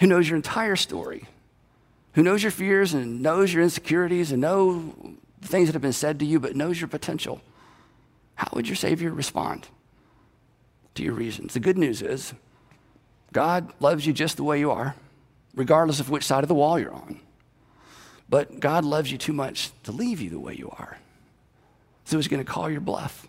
who 0.00 0.06
knows 0.06 0.28
your 0.28 0.36
entire 0.36 0.76
story, 0.76 1.26
who 2.14 2.22
knows 2.22 2.42
your 2.42 2.52
fears 2.52 2.94
and 2.94 3.22
knows 3.22 3.52
your 3.52 3.62
insecurities 3.62 4.32
and 4.32 4.40
knows 4.40 4.92
the 5.40 5.48
things 5.48 5.68
that 5.68 5.74
have 5.74 5.82
been 5.82 5.92
said 5.92 6.18
to 6.20 6.24
you, 6.24 6.40
but 6.40 6.56
knows 6.56 6.80
your 6.80 6.88
potential, 6.88 7.40
how 8.36 8.48
would 8.54 8.66
your 8.66 8.76
Savior 8.76 9.12
respond 9.12 9.68
to 10.94 11.02
your 11.02 11.14
reasons? 11.14 11.54
The 11.54 11.60
good 11.60 11.78
news 11.78 12.02
is 12.02 12.34
God 13.32 13.72
loves 13.80 14.06
you 14.06 14.12
just 14.12 14.36
the 14.36 14.44
way 14.44 14.58
you 14.58 14.70
are, 14.70 14.94
regardless 15.54 16.00
of 16.00 16.10
which 16.10 16.24
side 16.24 16.44
of 16.44 16.48
the 16.48 16.54
wall 16.54 16.78
you're 16.78 16.94
on. 16.94 17.20
But 18.28 18.60
God 18.60 18.84
loves 18.84 19.12
you 19.12 19.18
too 19.18 19.32
much 19.32 19.70
to 19.82 19.92
leave 19.92 20.20
you 20.20 20.30
the 20.30 20.38
way 20.38 20.54
you 20.54 20.70
are. 20.70 20.98
So 22.04 22.16
he's 22.16 22.28
going 22.28 22.44
to 22.44 22.50
call 22.50 22.70
your 22.70 22.80
bluff. 22.80 23.26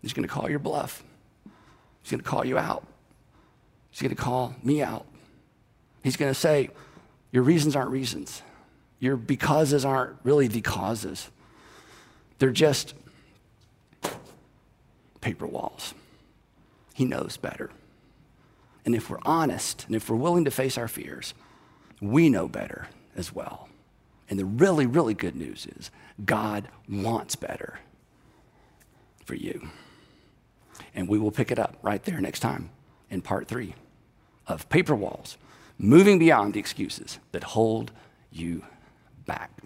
He's 0.00 0.12
going 0.12 0.26
to 0.26 0.32
call 0.32 0.50
your 0.50 0.58
bluff. 0.58 1.02
He's 2.02 2.10
going 2.10 2.22
to 2.22 2.28
call 2.28 2.44
you 2.44 2.58
out. 2.58 2.86
He's 3.90 4.00
going 4.00 4.14
to 4.14 4.20
call 4.20 4.54
me 4.62 4.82
out. 4.82 5.06
He's 6.02 6.16
going 6.16 6.30
to 6.30 6.38
say, 6.38 6.70
Your 7.30 7.42
reasons 7.42 7.76
aren't 7.76 7.90
reasons. 7.90 8.42
Your 8.98 9.16
becauses 9.16 9.84
aren't 9.84 10.16
really 10.24 10.48
the 10.48 10.60
causes. 10.60 11.28
They're 12.38 12.50
just 12.50 12.94
paper 15.20 15.46
walls. 15.46 15.94
He 16.92 17.04
knows 17.04 17.36
better. 17.36 17.70
And 18.84 18.94
if 18.94 19.08
we're 19.08 19.18
honest 19.22 19.84
and 19.86 19.94
if 19.94 20.10
we're 20.10 20.16
willing 20.16 20.44
to 20.44 20.50
face 20.50 20.76
our 20.76 20.88
fears, 20.88 21.34
we 22.00 22.28
know 22.28 22.48
better 22.48 22.88
as 23.16 23.32
well. 23.32 23.68
And 24.28 24.38
the 24.38 24.44
really, 24.44 24.86
really 24.86 25.14
good 25.14 25.36
news 25.36 25.66
is 25.66 25.90
God 26.24 26.68
wants 26.88 27.36
better 27.36 27.78
for 29.24 29.34
you. 29.34 29.68
And 30.94 31.08
we 31.08 31.18
will 31.18 31.30
pick 31.30 31.50
it 31.50 31.58
up 31.58 31.76
right 31.82 32.02
there 32.02 32.20
next 32.20 32.40
time 32.40 32.70
in 33.10 33.22
part 33.22 33.46
three 33.46 33.74
of 34.46 34.68
Paper 34.68 34.94
Walls, 34.94 35.36
moving 35.78 36.18
beyond 36.18 36.54
the 36.54 36.60
excuses 36.60 37.18
that 37.30 37.44
hold 37.44 37.92
you 38.30 38.64
back. 39.26 39.61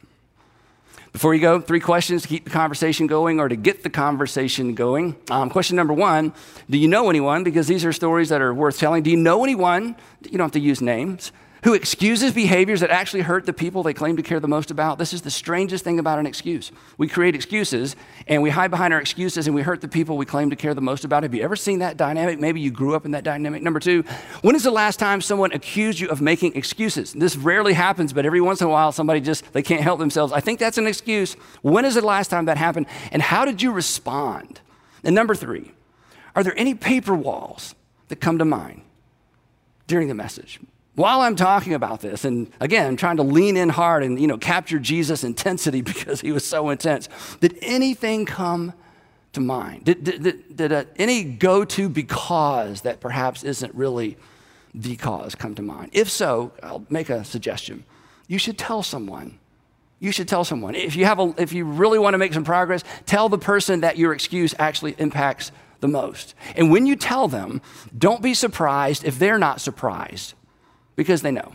Before 1.17 1.33
you 1.33 1.41
go, 1.41 1.63
three 1.63 1.81
questions 1.81 2.21
to 2.21 2.29
keep 2.29 2.45
the 2.45 2.51
conversation 2.51 3.07
going 3.07 3.41
or 3.41 3.49
to 3.49 3.57
get 3.57 3.83
the 3.83 3.89
conversation 3.89 4.75
going. 4.75 5.17
Um, 5.31 5.49
question 5.49 5.75
number 5.75 5.95
one 5.95 6.35
Do 6.69 6.77
you 6.77 6.89
know 6.89 7.09
anyone? 7.09 7.43
Because 7.43 7.67
these 7.67 7.87
are 7.87 7.93
stories 7.95 8.29
that 8.29 8.43
are 8.43 8.53
worth 8.53 8.79
telling. 8.79 9.03
Do 9.03 9.09
you 9.09 9.17
know 9.17 9.43
anyone? 9.43 9.97
You 10.21 10.33
don't 10.33 10.45
have 10.45 10.53
to 10.53 10.61
use 10.61 10.83
names 10.83 11.33
who 11.65 11.75
excuses 11.75 12.33
behaviors 12.33 12.81
that 12.81 12.91
actually 12.91 13.23
hurt 13.23 13.47
the 13.47 13.53
people 13.53 13.83
they 13.83 13.95
claim 13.95 14.17
to 14.17 14.23
care 14.23 14.41
the 14.41 14.49
most 14.49 14.71
about. 14.71 14.99
This 14.99 15.13
is 15.13 15.23
the 15.23 15.31
strangest 15.31 15.85
thing 15.85 15.99
about 15.99 16.19
an 16.19 16.27
excuse. 16.27 16.71
We 16.99 17.09
create 17.09 17.35
excuses 17.35 17.97
and 18.27 18.43
we 18.43 18.51
hide 18.51 18.71
behind 18.71 18.93
our 18.93 19.01
excuses 19.01 19.47
and 19.47 19.55
we 19.55 19.63
hurt 19.63 19.81
the 19.81 19.89
people 19.89 20.17
we 20.17 20.27
claim 20.27 20.51
to 20.51 20.57
care 20.57 20.75
the 20.75 20.81
most 20.81 21.05
about. 21.05 21.23
Have 21.23 21.35
you 21.35 21.43
ever 21.43 21.57
seen 21.57 21.79
that 21.81 21.97
dynamic? 21.97 22.39
Maybe 22.39 22.61
you 22.61 22.71
grew 22.71 22.95
up 22.95 23.05
in 23.05 23.13
that 23.13 23.25
dynamic. 23.25 23.63
Number 23.63 23.81
two, 23.81 24.05
when 24.43 24.55
is 24.55 24.63
the 24.63 24.71
last 24.71 24.99
time 24.99 25.21
someone 25.21 25.53
accused 25.53 25.99
you 25.99 26.09
of 26.09 26.21
making 26.21 26.55
excuses? 26.57 27.13
This 27.13 27.37
rarely 27.37 27.73
happens, 27.73 28.13
but 28.13 28.27
every 28.27 28.41
once 28.41 28.61
in 28.61 28.67
a 28.67 28.71
while 28.71 28.93
somebody 28.93 29.21
just, 29.21 29.53
they 29.53 29.63
can't 29.63 29.83
help 29.83 29.99
themselves. 29.99 30.33
I 30.33 30.41
think 30.41 30.59
that's 30.59 30.79
an 30.79 30.87
excuse. 30.87 31.35
When 31.63 31.85
is 31.85 31.95
the 31.95 32.03
last 32.03 32.29
time 32.29 32.45
that 32.45 32.59
happened? 32.59 32.87
And 33.13 33.23
how 33.23 33.45
did 33.45 33.63
you 33.63 33.73
respond? 33.73 34.61
And 35.03 35.15
number 35.15 35.35
three, 35.35 35.73
are 36.35 36.45
there 36.45 36.57
any 36.59 36.75
paper 36.75 37.15
walls 37.15 37.75
that 38.09 38.17
come 38.17 38.39
to 38.39 38.45
mind 38.45 38.83
during 39.87 40.09
the 40.09 40.15
message? 40.15 40.61
While 40.97 41.21
I'm 41.21 41.37
talking 41.37 41.75
about 41.75 42.01
this, 42.01 42.25
and 42.25 42.51
again, 42.59 42.87
I'm 42.87 42.97
trying 42.97 43.19
to 43.19 43.23
lean 43.23 43.57
in 43.57 43.69
hard 43.69 44.03
and 44.03 44.19
you 44.19 44.27
know 44.27 44.39
capture 44.39 44.79
Jesus' 44.79 45.23
intensity 45.23 45.81
because 45.93 46.21
he 46.23 46.33
was 46.33 46.45
so 46.45 46.71
intense, 46.71 47.09
did 47.41 47.57
anything 47.63 48.27
come 48.27 48.73
to 49.35 49.41
mind? 49.41 49.85
Did, 49.85 50.03
did, 50.03 50.23
did, 50.23 50.57
did 50.57 50.73
a, 50.73 50.87
any 50.97 51.23
go-to 51.23 51.91
because 51.91 52.81
that 52.81 53.01
perhaps 53.01 53.45
isn't 53.45 53.75
really 53.75 54.17
the 54.73 54.97
cause 54.97 55.35
come 55.35 55.55
to 55.55 55.63
mind? 55.63 55.91
If 55.93 56.11
so, 56.11 56.53
I'll 56.63 56.87
make 56.89 57.11
a 57.11 57.23
suggestion. 57.25 57.85
You 58.27 58.39
should 58.39 58.57
tell 58.57 58.83
someone. 58.83 59.39
You 60.01 60.13
should 60.13 60.29
tell 60.29 60.45
someone. 60.45 60.75
If 60.75 60.97
you, 60.97 61.05
have 61.05 61.19
a, 61.19 61.35
if 61.37 61.53
you 61.53 61.67
really 61.67 61.99
want 61.99 62.15
to 62.15 62.19
make 62.19 62.33
some 62.33 62.45
progress, 62.45 62.83
tell 63.05 63.29
the 63.29 63.39
person 63.39 63.81
that 63.81 63.99
your 63.99 64.15
excuse 64.15 64.55
actually 64.59 64.95
impacts 64.99 65.53
the 65.81 65.89
most. 65.89 66.35
And 66.57 66.71
when 66.71 66.87
you 66.87 66.97
tell 66.97 67.29
them, 67.29 67.61
don't 67.97 68.23
be 68.23 68.33
surprised 68.33 69.05
if 69.05 69.19
they're 69.19 69.39
not 69.39 69.61
surprised 69.61 70.33
because 70.97 71.23
they 71.23 71.31
know. 71.31 71.53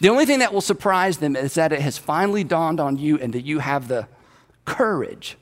The 0.00 0.08
only 0.08 0.26
thing 0.26 0.40
that 0.40 0.52
will 0.52 0.60
surprise 0.60 1.18
them 1.18 1.36
is 1.36 1.54
that 1.54 1.72
it 1.72 1.80
has 1.80 1.96
finally 1.96 2.44
dawned 2.44 2.80
on 2.80 2.98
you 2.98 3.18
and 3.18 3.32
that 3.32 3.42
you 3.42 3.60
have 3.60 3.88
the 3.88 4.08
courage 4.64 5.36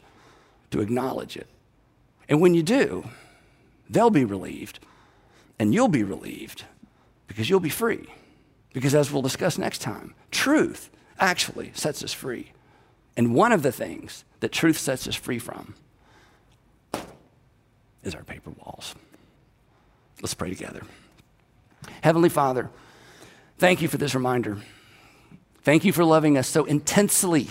to 0.70 0.80
acknowledge 0.80 1.36
it. 1.36 1.48
And 2.28 2.40
when 2.40 2.54
you 2.54 2.62
do, 2.62 3.08
they'll 3.88 4.10
be 4.10 4.24
relieved 4.24 4.78
and 5.58 5.74
you'll 5.74 5.88
be 5.88 6.04
relieved 6.04 6.64
because 7.26 7.50
you'll 7.50 7.60
be 7.60 7.70
free. 7.70 8.06
Because 8.72 8.94
as 8.94 9.10
we'll 9.10 9.22
discuss 9.22 9.58
next 9.58 9.78
time, 9.78 10.14
truth 10.30 10.90
actually 11.18 11.72
sets 11.74 12.04
us 12.04 12.12
free. 12.12 12.52
And 13.16 13.34
one 13.34 13.52
of 13.52 13.62
the 13.62 13.72
things 13.72 14.24
that 14.40 14.52
truth 14.52 14.78
sets 14.78 15.08
us 15.08 15.14
free 15.14 15.38
from 15.38 15.74
is 18.02 18.14
our 18.14 18.22
paper 18.22 18.50
walls. 18.50 18.94
Let's 20.22 20.34
pray 20.34 20.50
together. 20.50 20.82
Heavenly 22.02 22.28
Father, 22.28 22.70
Thank 23.60 23.82
you 23.82 23.88
for 23.88 23.98
this 23.98 24.14
reminder. 24.14 24.56
Thank 25.64 25.84
you 25.84 25.92
for 25.92 26.02
loving 26.02 26.38
us 26.38 26.48
so 26.48 26.64
intensely 26.64 27.48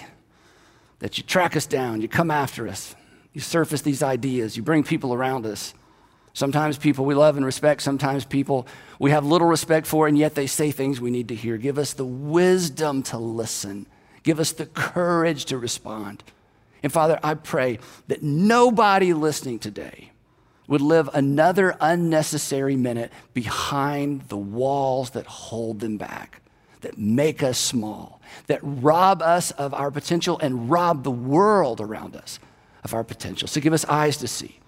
that 0.97 1.19
you 1.19 1.23
track 1.23 1.55
us 1.55 1.67
down, 1.67 2.01
you 2.01 2.07
come 2.07 2.31
after 2.31 2.67
us, 2.67 2.95
you 3.31 3.41
surface 3.41 3.83
these 3.83 4.01
ideas, 4.01 4.57
you 4.57 4.63
bring 4.63 4.83
people 4.83 5.13
around 5.13 5.45
us. 5.45 5.75
Sometimes 6.33 6.79
people 6.79 7.05
we 7.05 7.13
love 7.13 7.37
and 7.37 7.45
respect, 7.45 7.83
sometimes 7.83 8.25
people 8.25 8.65
we 8.97 9.11
have 9.11 9.23
little 9.23 9.47
respect 9.47 9.85
for, 9.85 10.07
and 10.07 10.17
yet 10.17 10.33
they 10.33 10.47
say 10.47 10.71
things 10.71 10.99
we 10.99 11.11
need 11.11 11.27
to 11.27 11.35
hear. 11.35 11.57
Give 11.57 11.77
us 11.77 11.93
the 11.93 12.07
wisdom 12.07 13.03
to 13.03 13.19
listen, 13.19 13.85
give 14.23 14.39
us 14.39 14.51
the 14.51 14.65
courage 14.65 15.45
to 15.45 15.59
respond. 15.59 16.23
And 16.81 16.91
Father, 16.91 17.19
I 17.21 17.35
pray 17.35 17.77
that 18.07 18.23
nobody 18.23 19.13
listening 19.13 19.59
today 19.59 20.09
would 20.69 20.81
live 20.81 21.09
another 21.13 21.75
unnecessary 21.81 22.75
minute 22.77 23.11
behind 23.33 24.21
the 24.29 24.37
walls 24.37 25.09
that 25.09 25.25
hold 25.25 25.79
them 25.79 25.97
back, 25.97 26.41
that 26.81 26.97
make 26.97 27.41
us 27.41 27.57
small, 27.57 28.21
that 28.45 28.59
rob 28.61 29.21
us 29.21 29.49
of 29.51 29.73
our 29.73 29.89
potential 29.89 30.39
and 30.39 30.69
rob 30.69 31.03
the 31.03 31.11
world 31.11 31.81
around 31.81 32.15
us 32.15 32.39
of 32.83 32.93
our 32.93 33.03
potential. 33.03 33.47
So 33.47 33.59
give 33.59 33.73
us 33.73 33.83
eyes 33.85 34.17
to 34.17 34.27
see, 34.27 34.59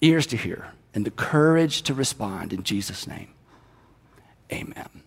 ears 0.00 0.26
to 0.28 0.36
hear, 0.36 0.68
and 0.94 1.04
the 1.04 1.10
courage 1.10 1.82
to 1.82 1.94
respond 1.94 2.52
in 2.52 2.62
Jesus' 2.62 3.08
name. 3.08 3.28
Amen. 4.52 5.03